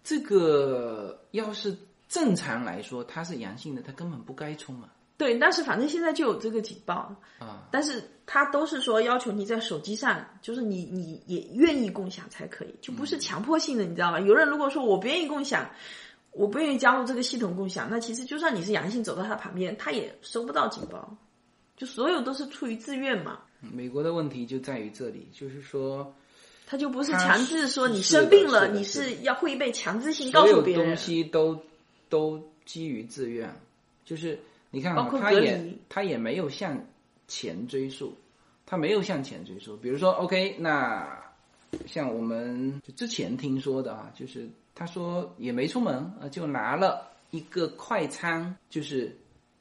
[0.04, 1.78] 这个要是
[2.12, 4.90] 正常来说，它是阳性的，它根本不该充嘛。
[5.16, 14.20] 对，但是反正现在就有这个警报啊，但是他都是说要求你在手机上，就是你你也愿意共享才可以，就不是强迫性的，你知道吗？
[14.20, 15.70] 有人如果说我不愿意共享，
[16.32, 21.16] 我不愿意加入这个系统共享，那其实就算你是阳性走到他旁边，他也收不到警报，
[21.78, 26.14] 就所有都是出于自愿嘛，美国的问题就在于这里，就是说
[26.66, 30.98] 他就不是强制说你生病了，你是要会被强制性告诉别人东。
[30.98, 31.64] 西都
[32.12, 33.50] 都基于自愿，
[34.04, 34.38] 就是
[34.70, 36.78] 你看他也他也没有向
[37.26, 38.14] 前追溯，
[38.66, 39.78] 他没有向前追溯。
[39.78, 41.08] 比如说，OK，那
[41.88, 49.18] 像我们就之前听说的啊，就是他说也没出门，啊，就拿了一个快餐，就是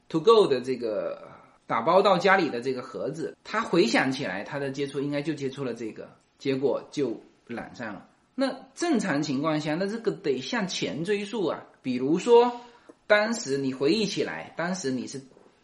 [0.08, 1.22] to go 的这个
[1.68, 8.08] 打包到家里的这个盒子，他回想起来，他的接触应该就接触了这个，结果就染上了。
[8.34, 11.64] 那正常情况下，那这个得向前追溯啊。
[11.82, 12.60] 比如说，
[13.06, 15.20] 当时你回忆起来，当时你是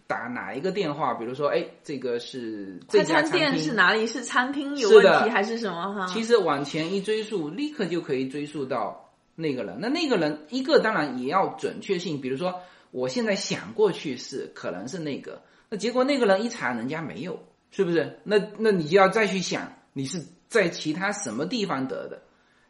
[0.07, 1.15] 打哪一个电话？
[1.15, 4.07] 比如说，哎，这个是这家餐厅店是哪里？
[4.07, 5.95] 是餐厅有问题还是什么？
[5.95, 9.79] 哈，其实往前一追溯，立刻就可以追溯到那个人。
[9.81, 18.21] 那那个人一个当然也要准确性，比如说我现在想过去是可能是那个，那结果那个人一查人家没有，是不是？
[18.25, 22.23] 那那你就要再去想你是在其他什么地方得的，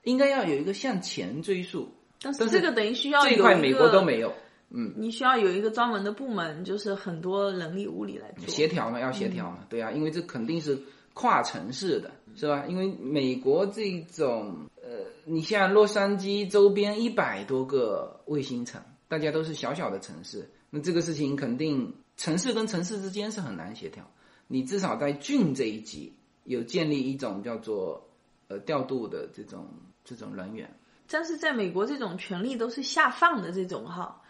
[0.04, 1.92] 应该要有一个向前追溯。
[2.22, 4.33] 但是这个等于需要这一块美国都没有，
[4.70, 10.79] 嗯你需要有一个专门的部门，就是很多人力物力来做协调嘛，要协调嘛，对啊，因为这肯定是
[11.14, 12.64] 跨城市的，是吧？
[12.66, 24.05] 因为美国这种呃，你像洛杉矶周边一百多个卫星城，大家都是小小的城市，那这个事情肯定城市跟城市之间是很难协调。
[24.48, 26.12] 你至少在郡这一级
[26.44, 28.09] 有建立一种叫做
[28.48, 29.66] 呃调度的这种
[30.05, 30.68] 这种人员。
[31.11, 34.21] 但是在美国，这种权力都是下放的这种哈，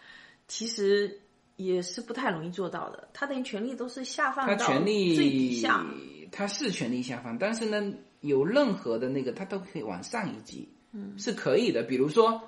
[0.47, 1.19] 其实
[1.55, 3.07] 也是不太容易做到的。
[3.13, 5.85] 他等于权力都是下放他到权力最底下，
[6.31, 11.83] 他是权力下放，但是呢，有任何的那个他都可以往上一级，嗯，是可以的。
[11.83, 12.41] 比如说，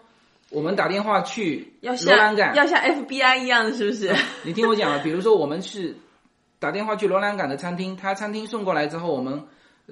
[0.49, 4.15] 我们打电话去要罗兰港，要像 FBI 一样的，是不是？
[4.45, 5.95] 你听我讲啊，比如说我们是
[6.59, 9.43] 打电话去罗兰港的餐厅，他餐厅送过来之后，我们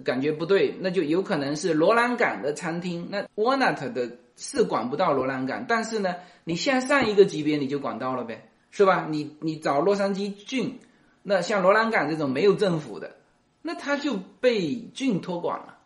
[0.04, 9.08] 感觉不对，那就有可能是罗兰港的餐厅，那 Walnut 的是管不到罗兰港，但是呢，你向上一个级别你就管到了呗，是吧？
[9.10, 10.80] 你你找洛杉矶郡，
[11.24, 13.16] 那像罗兰港这种没有政府的，
[13.62, 15.78] 那他就被郡托管了，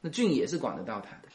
[0.00, 1.28] 那郡也是管得到他的。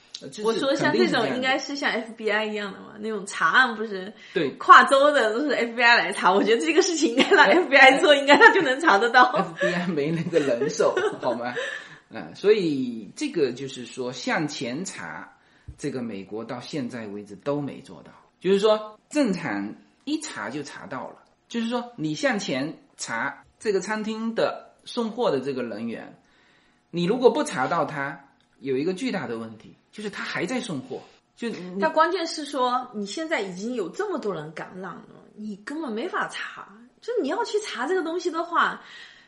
[0.43, 9.25] 我说像这种应该是像 FBI 一样的嘛，那种查案不是对跨州的都是 FBI 来查，我觉得这个事情应该让 FBI 做，应该他就能查得到。
[9.61, 11.53] FBI 没那个人手，好吗？
[12.09, 15.34] 嗯，所以这个就是说向前查，
[15.77, 18.11] 这个美国到现在为止都没做到。
[18.39, 21.23] 就是说，正常一查就查到了。
[21.47, 26.17] 就是说，你向前查这个餐厅的送货的这个人员，
[26.91, 31.01] 你如果不查到他，有一个巨大的问题，就是他还在送货。
[31.35, 36.67] 就你但关键是说，你现在已经有这么多人感染了，你根本没法查。
[37.01, 38.81] 就你要去查这个东西的话，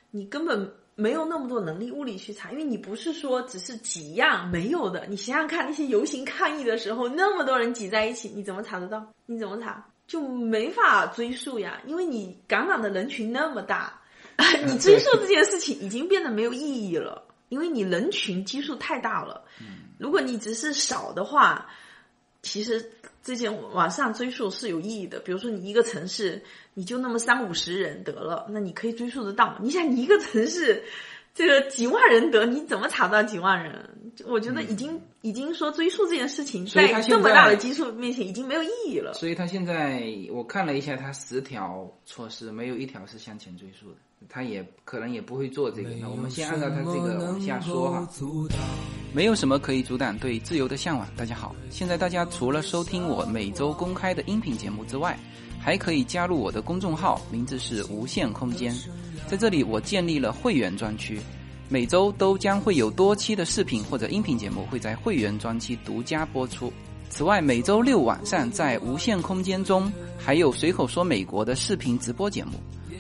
[0.10, 5.06] 你根本没有那么多能力物理去查，因为你不是说只是几样没有的。
[5.08, 9.08] 你想想看，那些游行抗议的时候，那么多人挤在一起，你怎么查得到？
[9.28, 9.88] 你怎么查？
[10.08, 14.02] 就没法追溯呀，因为你感染的人群那么大，
[14.66, 19.44] 你追溯这件事情已经变得没有意义了，因为你人群基数太大了。
[20.00, 21.68] 如果你只是少的话，
[22.42, 22.92] 其实
[23.28, 25.20] 之前往上追溯是有意义的。
[25.20, 26.42] 比如说你一个城市，
[26.76, 29.58] 你就那么三五十人得了，那你可以追溯得到。
[29.62, 30.82] 你想你一个城市，
[31.36, 33.97] 这个几万人得，你怎么查到几万人？
[34.26, 39.14] 我觉得已经、已经说追溯这件事情，在这么大的基数面前已经没有意义了。
[39.14, 45.90] 所以他现在我看了一下，他十条措施没有一条是向前追溯的，他也可能也不会做这个。
[46.02, 48.10] 那我们先按照他这个往下说哈。
[49.14, 51.08] 没有什么可以阻挡对自由的向往。
[51.16, 55.18] 大家好，现在大家除了收听我每周公开的音频节目之外，
[55.60, 58.76] 还可以加入我的公众号，名字是无限空间。
[59.26, 61.20] 在这里，我建立了会员专区，
[61.70, 66.72] 每周都将会有多期的视频或者音频节目会在会员专区独家播出。
[67.10, 72.52] 此外，每周六晚上在无限空间中还有随口说美国的视频直播节目，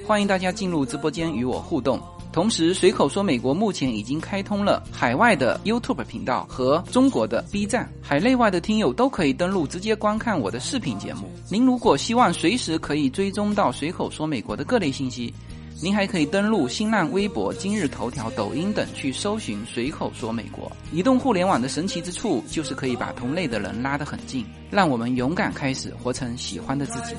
[0.05, 2.01] 欢迎大家进入直播间与我互动。
[2.33, 11.31] 同时，随口说美国目前已经开通了海外的 YouTube 频道和中国的 B 站，海内外的听友都可以登录直接观看我的视频节目。
[11.49, 15.33] 您如果希望随时可以追踪到随口说美国的各类信息，
[15.79, 20.71] 您还可以登录新浪微博、今日头条、抖音等去搜寻“随口说美国”。
[20.91, 27.15] 移动互联网的神奇之处就是可以把同类的人拉得很近，让我们勇敢开始，活成喜欢的自己。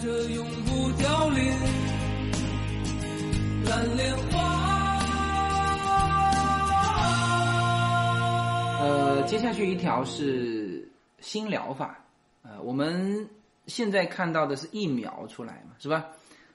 [8.80, 10.90] 呃，接下去一条是
[11.20, 11.96] 新疗法，
[12.42, 13.28] 呃，我们
[13.68, 16.06] 现在看到的是疫苗出来嘛，是吧？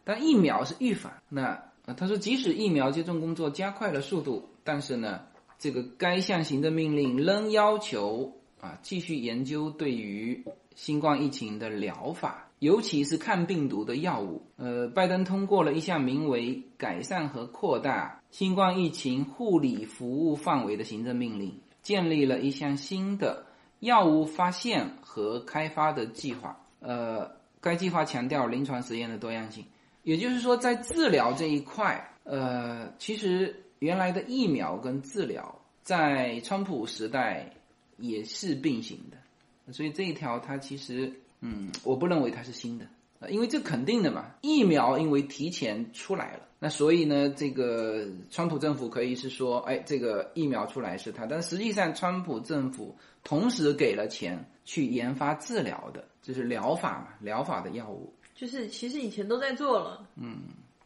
[0.04, 5.22] 但疫苗是预防，那呃他说，即使疫苗接种工作加快了速度，但是呢，
[5.60, 14.44] 这个该项行政命令仍要求啊继续研究对于新冠疫情的疗法，尤其是抗病毒的药物。
[14.56, 21.60] 呃，拜登通过了一项名为“改善和扩大新冠疫情护理服务范围”的行政命令。
[21.82, 23.46] 建立了一项新的
[23.82, 26.58] 药物发现和开发的计划。
[26.80, 29.66] 呃，该计划强调临床实验的多样性，
[30.04, 37.52] 也就是说，在治疗这一块，呃，其实原来的疫苗跟治疗在川普时代
[37.98, 41.12] 也是并行的，所以这一条它其实，
[41.42, 42.86] 嗯，我不认为它是新的。
[43.20, 60.42] 呃因为这肯定的嘛，疫苗因为提前出来了，那所以呢，这个川普政府可以是说，哎，这个疫苗出来是他，但实际上川普政府同时给了钱去研发治疗的，就是疗法嘛，疗法的药物，就是其实以前都在做了，嗯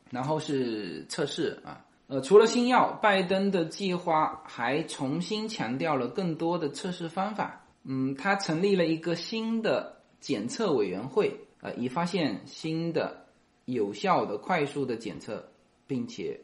[0.09, 1.83] 然后是测试啊。
[2.07, 7.65] 呃，除了新药，拜登的计划还重新强调了更多的测试方法。
[7.83, 13.25] 嗯，他成立了一个新的检测委员会，呃，以发现新的、
[13.65, 15.49] 有效的、快速的检测，
[15.85, 16.39] 并且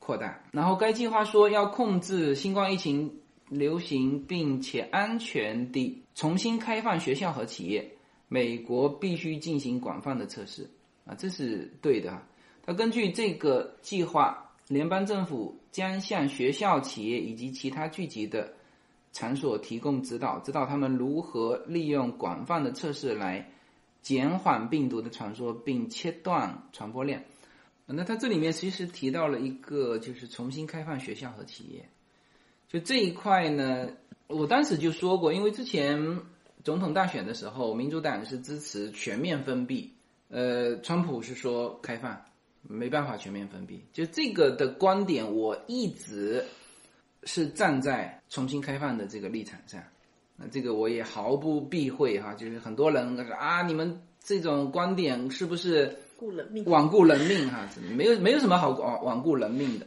[0.00, 0.40] 扩大。
[0.50, 7.93] 然后该计划说要控制新冠疫情流行，并且安全地重新开放学校和企业。
[8.28, 10.70] 美国必须进行广泛的测试
[11.04, 12.26] 啊，这是对的啊。
[12.64, 18.54] 他根据这个计划，联邦政府将向学校、企业以及其他聚集的
[19.12, 23.50] 场所提供指导，指导他们如何利用广泛的测试来
[24.00, 27.24] 减缓病毒的传播，并切断传播链。
[27.86, 31.88] 那他这里面其实提到了一个，就是重新开放学校和企业。
[32.66, 33.90] 就这一块呢，
[34.26, 36.22] 我当时就说过，因为之前
[36.64, 39.92] 总统大选的时候，民主党是支持全面封闭，
[40.30, 42.18] 呃，川普是说开放，
[42.62, 43.84] 没办法全面封闭。
[43.92, 46.44] 就这个的观点，我一直
[47.24, 49.82] 是站在重新开放的这个立场上。
[50.36, 55.96] 那这个我也毫不避讳哈，就是很多人说啊，你们这种观点是不是？
[56.16, 59.86] 顾人命，罔顾人命哈，没有没有什么好罔罔顾人命的，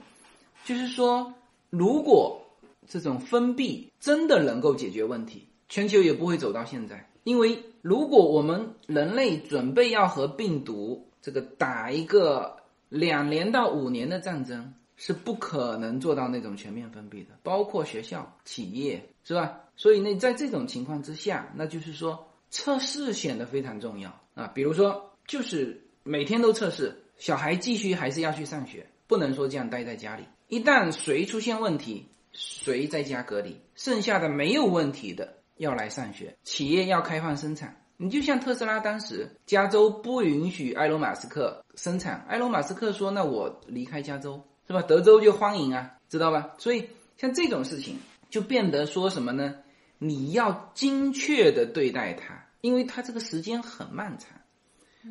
[0.66, 1.34] 就是说，
[1.70, 2.46] 如果
[2.86, 7.10] 这种封闭真的能够解决问题，全球也不会走到现在。
[7.24, 12.58] 因为如果我们人类准备要和病毒这个打一个
[12.90, 19.62] 两年到五年的战争，是不可能做到那种全面封闭的，包括学校、企业，是吧？
[19.76, 25.84] 所以那在这种情况之下，那就是说测试显得非常重要啊，比如说就是。
[26.10, 30.24] 每天都测试，小孩继续还是要去上学，不能说这样待在家里。
[30.48, 36.36] 一旦谁出现问题，谁在家隔离，剩下的没有问题的要来上学。
[36.44, 44.82] 企业要开放生产，你就像特斯拉当时，加州不允许埃隆·马斯克生产，埃隆·马斯克说：“那我离开加州，是吧？
[44.82, 47.98] 德州就欢迎啊，知道吧？”所以像这种事情
[48.30, 49.56] 就变得说什么呢？
[49.98, 54.30] 你要精确的对待它，因为它这个时间很漫长。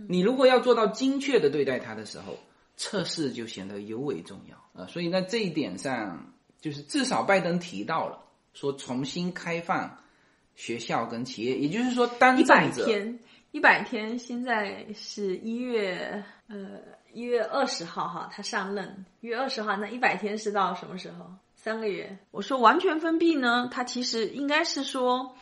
[0.09, 2.39] 你如果要做到精确的对待它的时候，
[2.77, 4.87] 测试就显得尤为重要啊！
[4.87, 8.19] 所以在这一点上，就是至少拜登提到了
[8.53, 9.99] 说重新开放
[10.57, 13.17] 学校跟企业，也就是说，单一百天，
[13.53, 16.81] 一百天，现在是一月呃
[17.13, 21.31] 一月二十号哈，他上任一月二十号，那一百天是到什么时候？
[21.55, 22.19] 三个月。
[22.33, 25.37] 我说完全封闭呢，它其实应该是说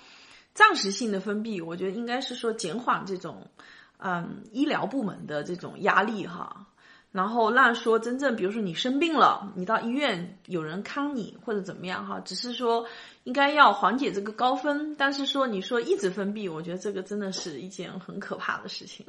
[0.53, 3.49] 暂时性的封闭，我觉得应该是说减缓这种。
[3.97, 6.67] 嗯，医疗部门的这种压力哈，
[7.15, 12.85] 然后让说真正，比如说你生病了，你到医院有人看你或者怎么样哈，只是说
[13.23, 19.07] 应该要缓解这个高峰，但是说你说一直封闭，我觉得这个真的是一件很可怕的事情。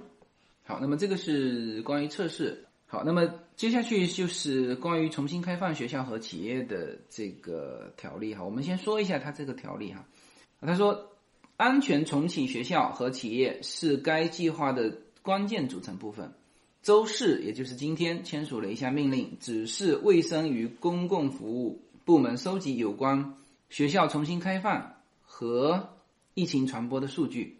[0.63, 2.63] 好，那么这个是关于测试。
[2.85, 10.05] 好，那么接下去就是关于重新开放学校和企业的这个条例哈，我们先说一下它这个条例哈。
[10.61, 11.11] 他说。
[11.57, 16.33] 安全重启学校和企业是该计划的关键组成部分。
[16.85, 23.33] 周四，也就是今天，签署了一项命令，指示卫生与公共服务部门收集有关
[23.71, 25.95] 学校重新开放和
[26.35, 27.57] 疫情传播的数据，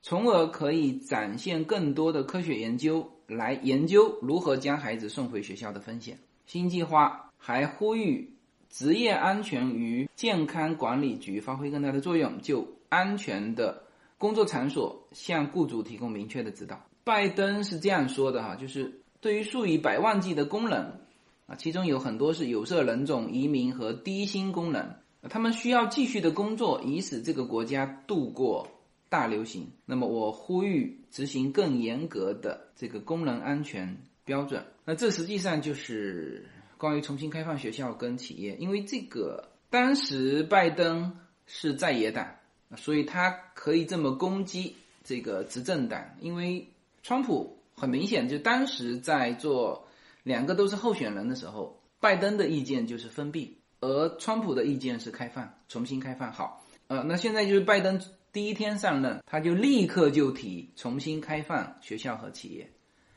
[0.00, 6.18] 从而可以展现更多的科学研究来研究如何将孩子送回学校的风险。
[6.46, 8.32] 新计划还呼吁
[8.70, 12.66] 职业安全与健康管理局发挥更大的作用，就。
[12.88, 13.84] 安全的
[14.16, 16.78] 工作场所向雇主提供明确的指导。
[17.04, 21.00] 拜登是这样说的哈，就是对于数以百万计的工人
[21.46, 24.96] 啊，其中有很多是有色人种、移民和低薪工人，
[25.28, 28.68] 他们需要继续的工作，以使这个国家度过
[29.08, 29.70] 大流行。
[29.84, 34.64] 那么，我呼吁执行更严格的这个工人安全标准。
[34.84, 36.48] 那这实际上就是
[36.78, 42.26] 关于重新开放学校跟企业，因为这个当时拜登是在野党。
[42.74, 44.74] 所以他可以这么攻击
[45.04, 46.66] 这个执政党，因为
[47.02, 49.88] 川普很明显就当时在做
[50.22, 56.32] 两个都是候选人的时候，拜登的意见就是封闭，而川普的意见是开放，重新开放。
[56.32, 58.00] 好，呃，那现在就是拜登
[58.32, 62.70] 第一天上任，他就立刻就提重新开放学校和企业，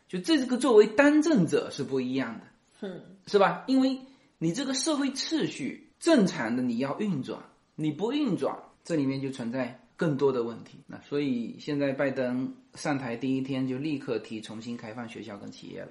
[0.07, 3.63] 就这个作为当政者是不一样的，嗯，是吧？
[3.67, 3.99] 因为
[4.38, 7.43] 你这个社会秩序正常的你要运转，
[7.75, 8.57] 你不运转。
[8.83, 15.89] 这里面就存在更多的问题，那所以现在拜登上台第一天就立刻提重新开放学校跟企业了。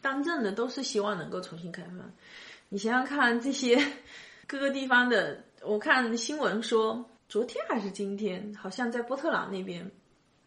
[0.00, 2.12] 当政的都是希望能够重新开放，
[2.68, 3.82] 你想想看这些
[4.46, 9.90] 各个地方的，我看新闻说昨天还是今天，好像在波特朗那边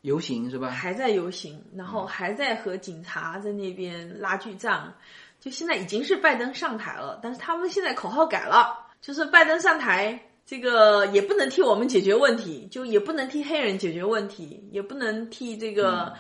[0.02, 0.70] 游行是吧？
[0.70, 4.94] 还在游行，然后还在和警察在那边拉锯战。
[5.40, 10.20] 就现在已经是拜登上台了，但是他们现在口号改了，就是拜登上台。
[10.46, 16.14] 这个也不能替我们解决问题，就也不能替黑人解决问题，也不能替这个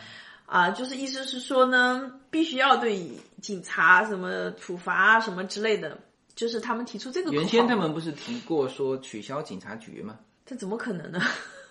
[0.45, 3.07] 啊，就是意思是说呢，必须要对
[3.41, 5.99] 警察什么处罚什么之类的，
[6.35, 7.31] 就是他们提出这个。
[7.31, 10.17] 原先他们不是提过说取消警察局吗？
[10.45, 11.21] 这怎么可能呢？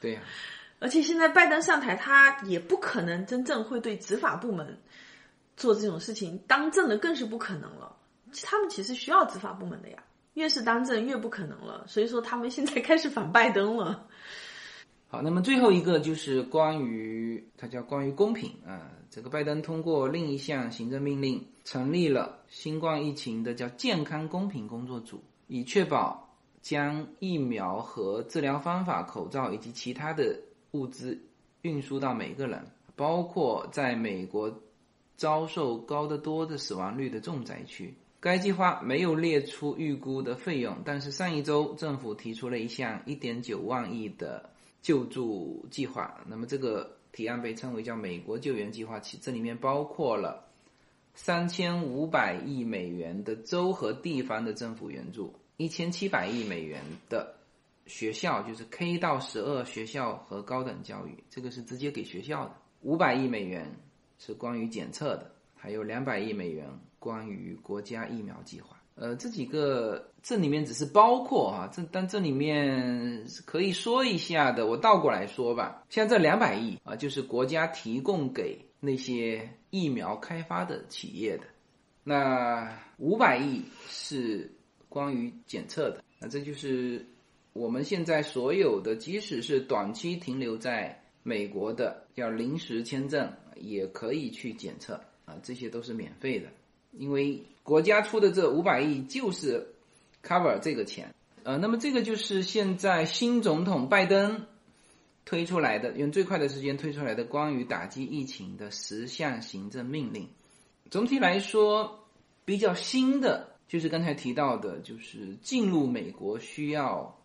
[0.00, 0.20] 对呀，
[0.78, 4.78] 而且现在拜登上台，他也不可能真正会对执法部门
[5.56, 7.96] 做这种事情，当政的更是不可能了。
[8.42, 9.98] 他们其实需要执法部门的呀，
[10.34, 11.84] 越是当政越不可能了。
[11.88, 14.06] 所以说他们现在开始反拜登了。
[15.08, 30.36] 好，那么最后一个就是关于它叫关于公平啊，这个拜登通过另一项行政命令，成立了新冠疫情的叫健康公平工作组，以确保将疫苗和治疗方法、口罩以及其他的
[30.72, 31.16] 物资
[31.62, 32.66] 运输到每个人，
[32.96, 34.60] 包括在美国
[35.16, 37.94] 遭受高得多的死亡率的重灾区。
[38.24, 44.48] 该计划没有列出预估的费用，但是上一周政府提出了一项1.9万亿的
[44.80, 46.24] 救助计划。
[46.26, 50.42] 那么这个提案被称为叫“美国救援计划”，其这里面包括了
[51.18, 57.34] 3500亿美元的州和地方的政府援助，1700亿美元的
[57.84, 63.70] 学校，就是 K 到十二学校和高等教育，这个是直接给学校的；500亿美元
[64.18, 66.66] 是关于检测的，还有200亿美元。
[67.04, 81.44] 关于国家疫苗计划，呃，这几个这里面只是包括哈，这但这里面可以说一下的，我倒过来说吧，像这两百亿啊，就是国家提供给那些疫苗开发的企业的，
[82.02, 84.50] 那五百亿是
[84.88, 87.06] 关于检测的，那这就是
[87.52, 94.98] 我们现在所有的，即使是短期停留在美国的叫临时签证，也可以去检测。
[95.26, 96.48] 啊，这些都是免费的。
[96.96, 99.74] 因为国家出的这五百亿就是
[100.22, 104.46] cover 这个钱，呃，那么这个就是现在新总统拜登
[105.24, 110.28] 推出来的，用最快的时间推出来的关于打击疫情的十项行政命令。
[110.90, 112.06] 总体来说，
[112.44, 117.18] 比较新的就是刚才提到的，就是进入美国需要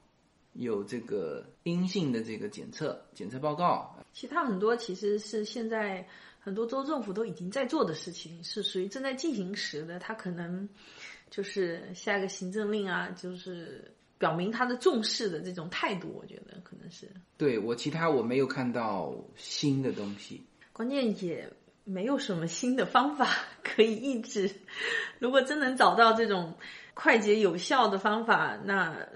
[0.54, 3.96] 有这个阴性的这个检测检测报告。
[4.14, 6.08] 其他很多其实是现在。
[6.50, 10.00] 很多州政府都已经在做的事情，是属于正在进行时的。
[10.00, 10.68] 他可能
[11.30, 16.12] 就是下一个行政令啊，就是表明他的重视的这种态度。
[16.20, 20.44] 我觉得可能是对我其他我没有看到新的东西，
[20.74, 23.30] 关键也没有什么新的方法
[23.64, 24.50] 可以抑制。
[25.20, 26.56] 如果真能找到这种
[26.96, 29.08] 快捷有效的方法，那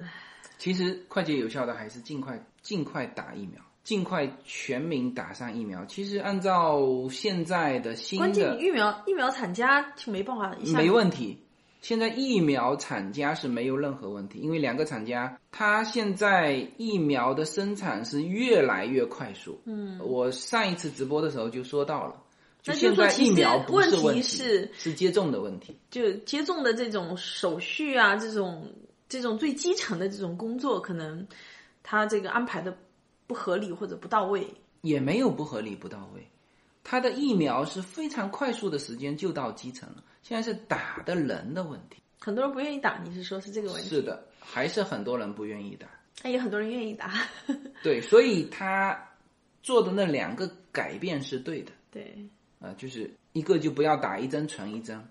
[0.60, 3.60] 其实快捷有效的还是尽快尽快打疫苗。
[3.84, 5.84] 尽快全民打上疫苗。
[5.86, 11.40] 其实按照现在的新的，关键疫苗疫苗厂家就没办法，没问题。
[11.82, 19.60] 现在疫苗厂家是没有任何问题，因为两个厂家，它现在疫苗的生产是越来越快速。
[19.66, 22.16] 嗯，我上一次直播的时候就说到了，
[22.62, 28.72] 就现在疫苗不是问题，是是接种的问题，就接种的这种手续啊，这种
[29.10, 31.28] 这种最基层的这种工作，可能
[31.84, 32.78] 他这个安排的。
[33.34, 34.46] 不合理或者不到位，
[34.82, 36.24] 也没有不合理不到位。
[36.84, 41.98] 他的疫苗是非常快速的时间就到基层了，现在是打的人的问题。
[42.20, 43.90] 很多人不愿意打，你是说是这个问题？
[43.90, 45.88] 是的，还是很多人不愿意打。
[46.22, 47.12] 那也很多人愿意打。
[47.82, 49.04] 对，所以他
[49.64, 51.72] 做的那两个改变是对的。
[51.90, 52.16] 对，
[52.60, 55.04] 啊，就是一个就不要打一针存一针，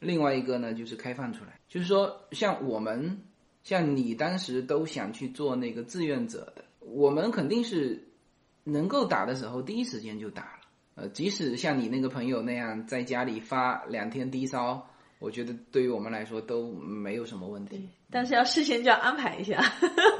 [0.00, 3.20] 另外一个呢就是开放出来，就是说像我们，
[3.64, 6.64] 像你当时都想去做那个志愿者的。
[6.92, 8.02] 我们肯定是
[8.64, 10.50] 能够打的时候，第一时间就打了。
[10.94, 17.88] 呃，即使像你那个朋友那样在家里发两天低烧，我觉得对于我们来说都没有什么问题。
[18.10, 19.62] 但是要事先就要安排一下，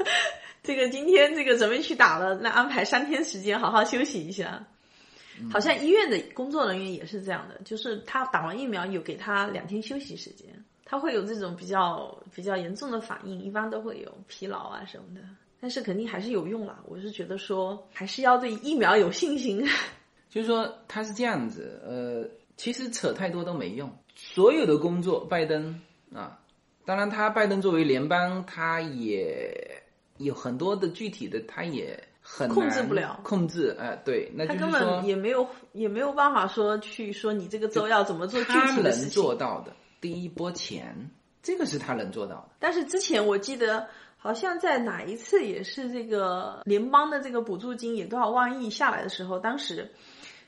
[0.61, 4.67] 这个今天这个准备去打了，那安排三天时间好好休息一下。
[5.51, 10.47] 好像医院的工作人员也是这样的，就是他打完疫苗有给他两天休息时间，
[10.83, 15.21] 他会有这种比较比较严重的反应，一般都会有疲劳啊什么的。
[15.59, 19.65] 但是肯定还是有用了，我是觉得说还是要对疫苗有信心。
[20.29, 23.91] 就是说他是这样子，呃，其实扯太多都没用。
[24.13, 25.81] 所有的工作，拜登
[26.13, 26.39] 啊，
[26.85, 29.81] 当然他拜登作为联邦，他也
[30.17, 33.75] 有很多的具体的，他也很控制不了控制。
[33.79, 38.83] 哎，对，那他根本也没有也没有办法说去说你这个州要怎么做具体的事情。
[38.83, 41.09] 他能做到的第一波钱，
[41.41, 42.49] 这个是他能做到的。
[42.59, 43.87] 但是之前我记得。
[44.17, 49.91] 好像在哪一次也是这个联邦的这个补助金也多少万亿下来的时候，当时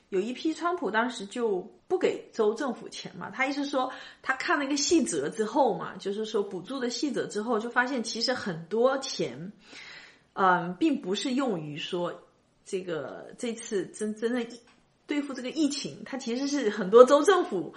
[0.08, 3.92] 有一批川普当时就不给州政府钱嘛，他意思说
[4.22, 9.52] 他看那个细则之后嘛，就是说补助的细则之后，就发现其实很多钱，
[10.32, 12.22] 嗯，并不是用于说
[12.64, 14.46] 这个这次真真正
[15.06, 17.74] 对付这个疫情，它其实是很多州政府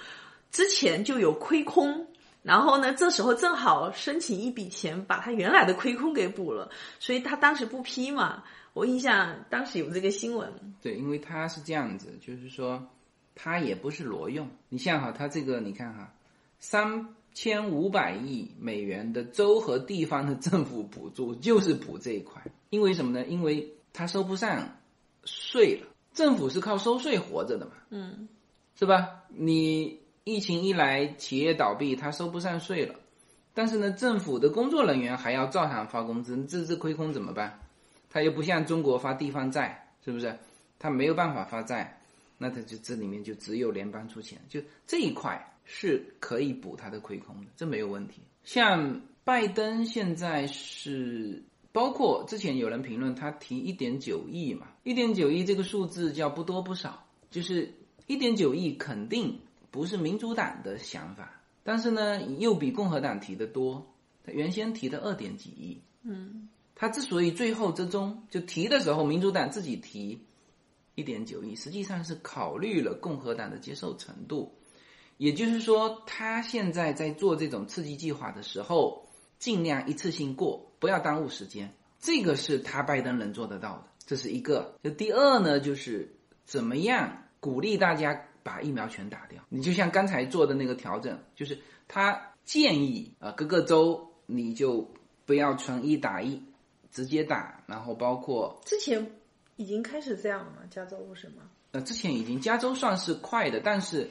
[0.51, 2.07] 之前就有亏空。
[2.43, 6.69] 然后呢，这时候正好申请一笔钱，把他原来的亏空给补了，
[6.99, 8.43] 所以他当时不批嘛。
[8.73, 10.51] 我印象当时有这个新闻。
[10.81, 12.87] 对，因为他是这样子，就是说，
[13.33, 14.49] 他也不是挪用。
[14.69, 16.13] 你像哈，他这个你看哈，
[16.59, 23.25] 三千五百亿美元的州和地方的政府补助就是补这一块，因为什么呢？
[23.25, 24.77] 因为他收不上
[25.23, 28.27] 税了，政府是靠收税活着的嘛，嗯，
[28.75, 29.23] 是吧？
[29.29, 32.95] 你疫情一来，企业倒闭，他收不上税了，
[33.53, 37.59] 但是呢，政府的工作人员还要照常发工资，自治亏空怎么办？
[38.09, 40.37] 他又不像中国发地方债，是不是？
[40.79, 41.99] 他没有办法发债，
[42.37, 48.21] 那他就这里面就只有联邦出钱，就这一块是可以补他的亏空的，这没有问题。
[48.43, 57.73] 像拜登现在是，包括之前有人评论他提一点九亿嘛，一点九亿这个数字叫不多不少，就是
[58.07, 59.39] 一点九亿肯定
[59.73, 63.91] 不是民主党的想法，但是呢又比共和党提的多，
[64.23, 70.27] 他原先提的二点几亿，嗯，他之所以最后之中就提的时候，民主党自己提
[70.93, 74.53] 一点九亿，实际上是考虑了共和党的接受程度。
[75.17, 79.07] 也就是说，他现在在做这种刺激计划的时候，
[79.39, 81.73] 尽量一次性过，不要耽误时间。
[81.99, 84.75] 这个是他拜登能做得到的，这是一个。
[84.83, 86.15] 就第二呢，就是
[86.45, 89.41] 怎么样鼓励大家把疫苗全打掉。
[89.49, 94.87] 你就像刚才做的那个调整，就是他建议啊、各个州你就
[95.25, 96.41] 不要存一打一，
[96.91, 99.09] 直接打，然后包括之前
[99.55, 100.57] 已经开始这样了吗？
[100.69, 101.49] 加州不是吗？
[101.71, 104.07] 呃，之前已经加州算是快的，但是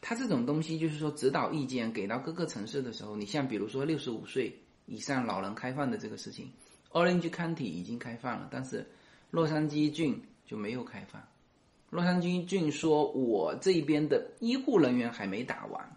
[0.00, 6.52] 它这种东西就是说指导意见给到各个城市的时候，你像比如说六十五岁以上老人开放的这个事情
[6.92, 8.86] ，Orange County 已经开放了，但是
[9.30, 11.20] 洛杉矶郡就没有开放。
[11.90, 15.96] 洛杉矶郡说，我这边的医护人员还没打完，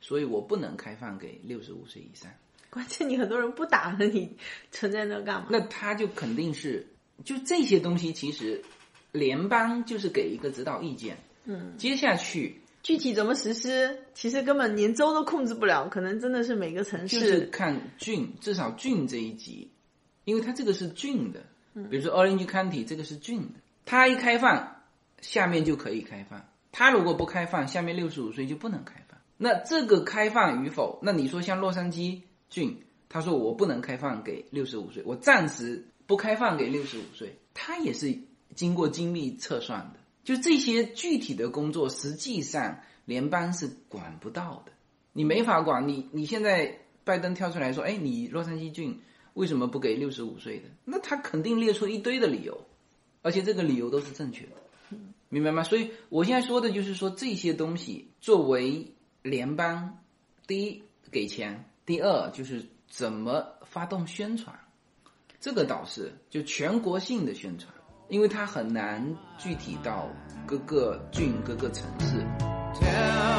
[0.00, 2.30] 所以我不能开放给六十五岁以上。
[2.70, 4.36] 关键你很多人不打了，你
[4.70, 5.46] 存在那干嘛？
[5.50, 6.86] 那他就肯定是，
[7.24, 8.62] 就这些东西，其实
[9.10, 11.16] 联邦就是给一个指导意见，
[11.46, 17.40] 嗯，接下去具体怎么实施，其实根本连州都控制不了，可能真的是每个城市就是。
[17.46, 19.70] 看郡，至少郡这一级，
[20.24, 21.40] 因为它这个是郡的，
[21.90, 24.77] 比如说 Orange County 这个是郡的，它一开放，
[25.20, 26.40] 下面就可以开放；
[26.72, 29.18] 他如果不开放，下面六十五岁就不能开放。
[29.36, 38.18] 那这个开放与否，那你说像洛杉矶郡，他说我不能开放给六十五岁，我暂时不开放给六十五岁，他也是
[38.54, 40.00] 经过精密测算的。
[40.24, 44.72] 就这些具体的工作，实际上联邦是管不到的。
[45.12, 49.00] 你没法管你，你现在拜登跳出来说，哎，你洛杉矶郡
[49.34, 50.64] 为什么不给六十五岁的？
[50.84, 52.66] 那他肯定列出一堆的理由，
[53.22, 54.52] 而且这个理由都是正确的，
[55.28, 55.62] 明白吗？
[55.62, 59.98] 所以我现在说的就是说这些东西作为联邦，
[60.46, 64.58] 第一给钱，第二就是怎么发动宣传，
[65.40, 67.72] 这个倒是就全国性的宣传，
[68.08, 70.08] 因为它很难具体到
[70.46, 73.37] 各个郡、各个城市。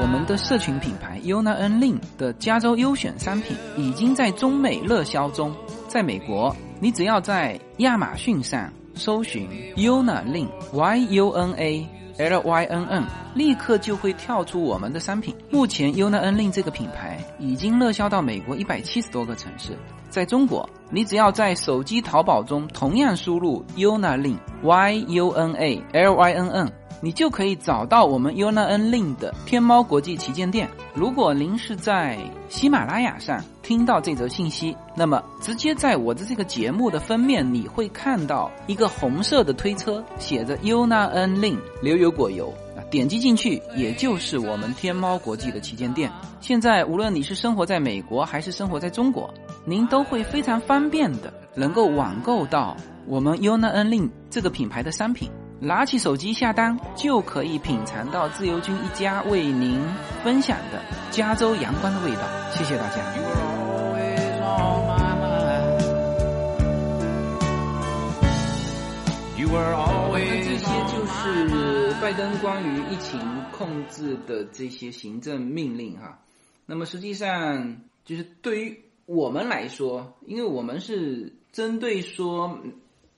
[0.00, 5.54] 我们的社群品牌 Yona N Lin 的加州优选商品已经在中美热销中。
[5.88, 13.04] 在美国，你只要在亚马逊上搜寻 Yona Lin Y U N A L Y N N，
[13.34, 15.34] 立刻就会跳出我们的商品。
[15.50, 19.76] 目前 Yona N Lin 这个品牌已经热销到美国一百七十多个城市。
[20.08, 26.72] 在中国，你只要在手机淘宝中同样输入 Yona Lin Y U N A L Y N N。
[27.02, 30.70] 你就可以找到我们 Yona N Lin 的天猫国际旗舰店。
[30.94, 32.16] 如果您是在
[32.48, 42.54] 喜马拉雅上听到这则信息，那么直接在我的这个节目的封面，你会看到一个红色的推车，写着 Yona N Lin 牛油果油，
[42.88, 46.08] 点击进去，也就是我们天猫国际的旗舰店。
[46.40, 49.28] 现在无论你是生活在美国还是生活在中国，
[49.64, 52.76] 您都会非常方便的能够网购到
[53.08, 55.28] 我们 Yona N Lin 这个品牌的商品。
[55.64, 59.80] 拿起手机下单，就可以品尝到自由军一家为您
[60.24, 60.82] 分享的
[61.12, 62.22] 加州阳光的味道。
[62.50, 62.96] 谢谢大家。
[70.14, 73.20] 那这些就是拜登关于疫情
[73.52, 76.18] 控制的这些行政命令哈。
[76.66, 82.58] 那么实际上就是对于我们来说，因为我们是针对说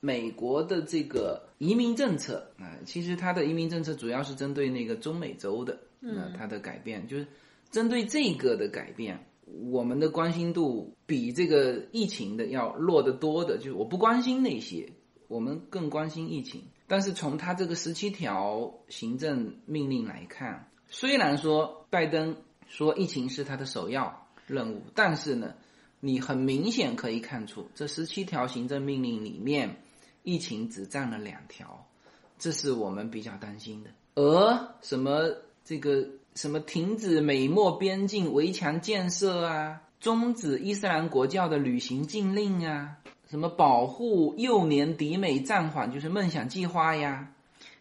[0.05, 7.27] 美国的这个移民政策啊、其实它的移民政策主要是针对那个中美洲的，那它的改变就是
[7.71, 9.25] 针对这个的改变，
[9.71, 14.93] 我们的关心度比这个疫情的要弱得多的，就是我不关心那些，
[15.27, 16.65] 我们更关心疫情。
[16.87, 22.37] 但是从他这个十七条行政命令来看，虽然说拜登
[22.69, 25.55] 说疫情是他的首要任务，但是呢，
[26.01, 29.79] 你很明显可以看出，这十七条行政命令里面，
[30.25, 31.87] 疫情只占了两条，
[32.39, 33.91] 这是我们比较担心的。
[34.17, 36.05] 而什么这个
[36.35, 42.97] 什么停止美墨边境围墙建设啊，终止伊斯兰国教的旅行禁令啊，
[43.31, 47.33] 什么保护幼年抵美暂缓就是梦想计划呀，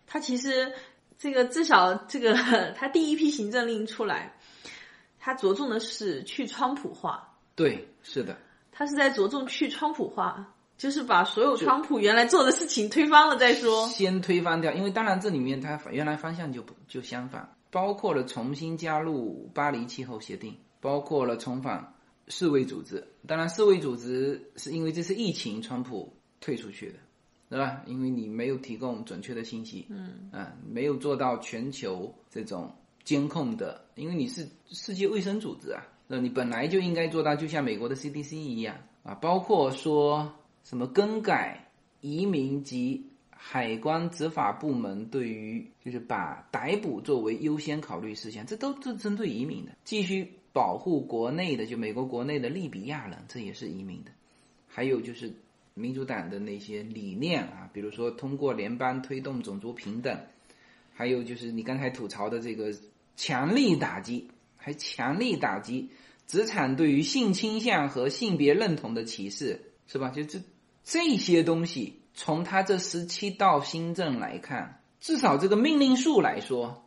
[0.05, 0.73] 他其实
[1.17, 2.33] 这个至少这个
[2.75, 4.33] 他第一批行政令出来，
[5.19, 8.37] 他着重的是去川普化，对，是的，
[8.71, 10.52] 他是在着重去川普化，
[10.83, 13.87] 就是把所有川普原来做的事情推翻了再说。
[13.87, 21.93] 先推翻掉，因为当然这里面它原来方向就不就相反，包括了重新加入巴黎气候协定，包括了重返
[22.27, 23.01] 世卫组织。
[23.25, 26.11] 当然，世卫组织是因为这次疫情，川普
[26.41, 26.95] 退出去的，
[27.49, 27.81] 对吧？
[27.85, 32.69] 因为你没有提供准确的信息，嗯啊，没有做到全球这种
[33.05, 40.29] 监控的，因为你是世界卫生组织啊，那你本来就应该做到，就像美国的 CDC 一样啊，包括说
[40.63, 41.69] 什么更改
[42.01, 49.71] 移民及海关执法部门对于就是把逮捕作为优先考虑事项，这都是针对移民的。
[49.83, 54.11] 继续保护国内的，就美国国内的利比亚人，这也是移民的。
[54.67, 55.33] 还有就是
[55.73, 60.17] 民主党的那些理念啊，比如说通过联邦推动种族平等，
[60.93, 62.73] 还有就是你刚才吐槽的这个
[63.17, 65.89] 强力打击，还强力打击
[66.27, 70.09] 职场对于性倾向和性别认同的歧视，是吧？
[70.09, 70.39] 就这
[70.83, 76.85] 这些东西，从他这十七道新政来看，至少这个命令数来说，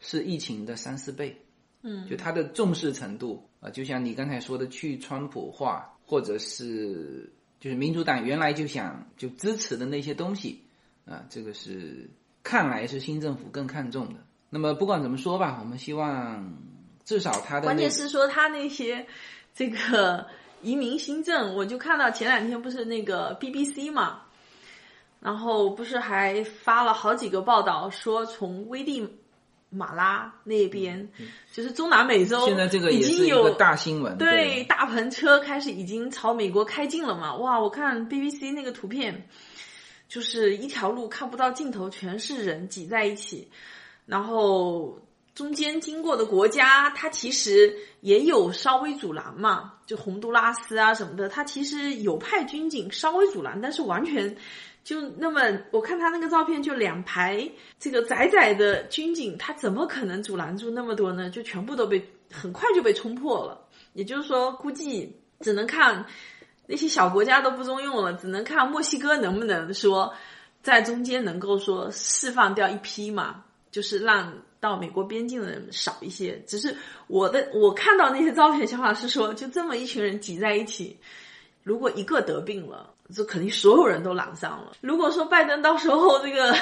[0.00, 1.42] 是疫情的三四倍。
[1.82, 10.62] 嗯，就他的重视程度啊，就像你刚才说的去川普化，或者是就是民主党原来就想就支持的那些东西
[11.04, 12.10] 啊，这个是
[12.42, 14.20] 看来是新政府更看重的。
[14.50, 16.56] 那么不管怎么说吧，我们希望
[17.04, 19.06] 至少他的关键是说他那些
[19.54, 20.26] 这个
[20.66, 24.22] 移民新政，我就看到前两天不是那个 BBC 嘛，
[25.20, 29.08] 然后不是还发了好几个报道说从危地
[29.70, 31.08] 马拉那边，
[31.52, 37.36] 就是中南美洲，嗯现在这个已经有大新闻，对，大篷车开始已经朝美国开进了嘛？
[37.36, 39.28] 哇，我看 BBC 那个图片，
[40.08, 43.48] 就是一条路看不到尽头，全是人挤在一起，
[44.04, 44.98] 然后
[45.36, 54.36] 中间经过的国家，它其实也有稍微阻拦嘛，就洪都拉斯啊什么的，它其实有派军警稍微阻拦，但是完全。
[54.82, 61.28] 就那么，我看他那个照片，就两排这个窄窄的军警，他怎么可能阻拦住那么多呢？
[61.28, 63.66] 就全部都被很快就被冲破了。
[63.94, 66.06] 也就是说，估计只能看
[66.68, 70.14] 那些小国家都不中用了，只能看墨西哥能不能说
[70.62, 76.42] 在中间能够说释放掉一批嘛，就是让到美国边境的人少一些。
[76.46, 76.76] 只是
[77.06, 80.96] 我的我看到那些照片，想法是说，就这么一群人挤在一起，
[81.62, 82.92] 如果一个得病了。
[83.14, 84.72] 这肯定所有人都染上了。
[84.80, 86.52] 如果说拜登到时候这个，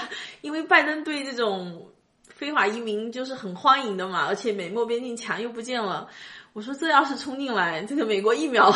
[0.42, 1.90] 因为拜登对这种
[2.22, 6.06] 非法移民就是很欢迎的嘛，而且美墨边境墙又不见了，
[6.52, 8.70] 我说这要是冲进来，这个美国疫苗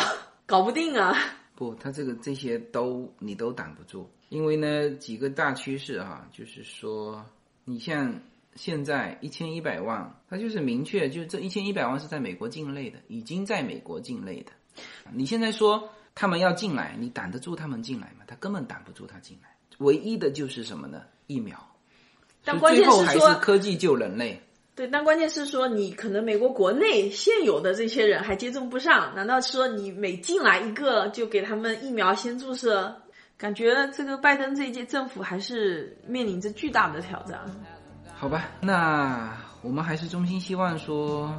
[0.47, 1.15] 搞不定啊。
[1.53, 7.23] 不，他这个这些都你都挡不住，因为呢几个大趋势哈、就是说
[7.65, 8.11] 你像
[8.59, 14.51] 现在一千一百万，它就是明确，就是这一千一百万是在美国境内的，已经在美国境内的。
[15.13, 18.25] 你现在说他们要进来，你挡得住他们进来吗？
[18.27, 19.55] 他根本挡不住他进来。
[19.77, 21.03] 唯一的就是什么呢？
[21.27, 21.57] 疫苗。
[22.43, 24.41] 但关键最后还是说是科技救人类。
[24.75, 33.03] 对，但关键是说，你可能美国国内现有的这些人还接种不上，难道说你每进来一个就给他们疫苗先注射？
[33.37, 37.39] 感觉这个拜登这一届政府还是面临着巨大的挑战。
[38.19, 41.33] 好吧，那我们还是衷心希望说，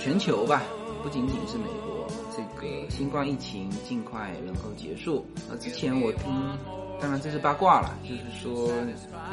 [0.00, 0.62] 全球吧，
[1.00, 5.24] 不仅仅是美国，这个新冠疫情尽快能够结束。
[5.48, 6.58] 呃，之前我听，
[7.00, 8.68] 当然这是八卦了，就是说，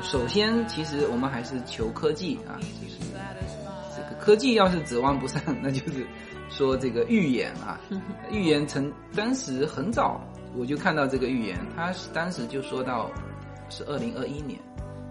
[0.03, 2.99] 首先其实我们还是求科技啊，就是
[3.97, 6.05] 这个科技要是指望不上，那就是
[6.49, 7.81] 说这个预言啊，
[8.29, 10.21] 预言曾当时很早
[10.55, 13.09] 我就看到这个预言，他当时就说到
[13.71, 14.59] 是二零二一年。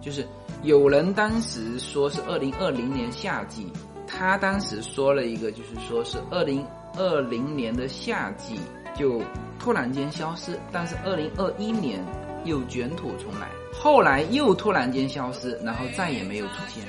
[0.01, 0.27] 就是
[0.63, 3.73] 有人当时说是二零二零年夏季，
[4.07, 8.59] 他当时说了一个，就是说是二零二零年的夏季
[8.95, 9.23] 就
[9.59, 12.05] 突然间消失，但是二零二一年
[12.45, 16.85] 又卷土重来，后来又突然间消失，然后再也没有出现。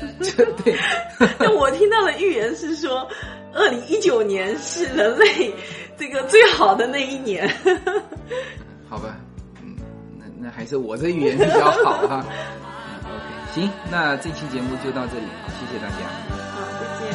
[0.64, 0.74] 对，
[1.38, 3.06] 但我听到的预言是说，
[3.52, 5.52] 二零一九年是人类
[5.98, 7.46] 这个最好的那一年。
[8.88, 9.18] 好吧，
[10.54, 12.26] 还是我的语言比较好哈、啊。
[13.04, 13.24] OK，
[13.54, 15.26] 行，那这期节目就到这里，
[15.58, 15.96] 谢谢大家。
[16.78, 17.10] 再见。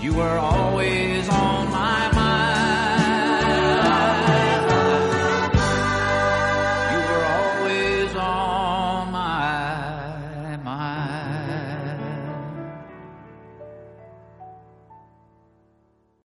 [0.00, 1.17] You were always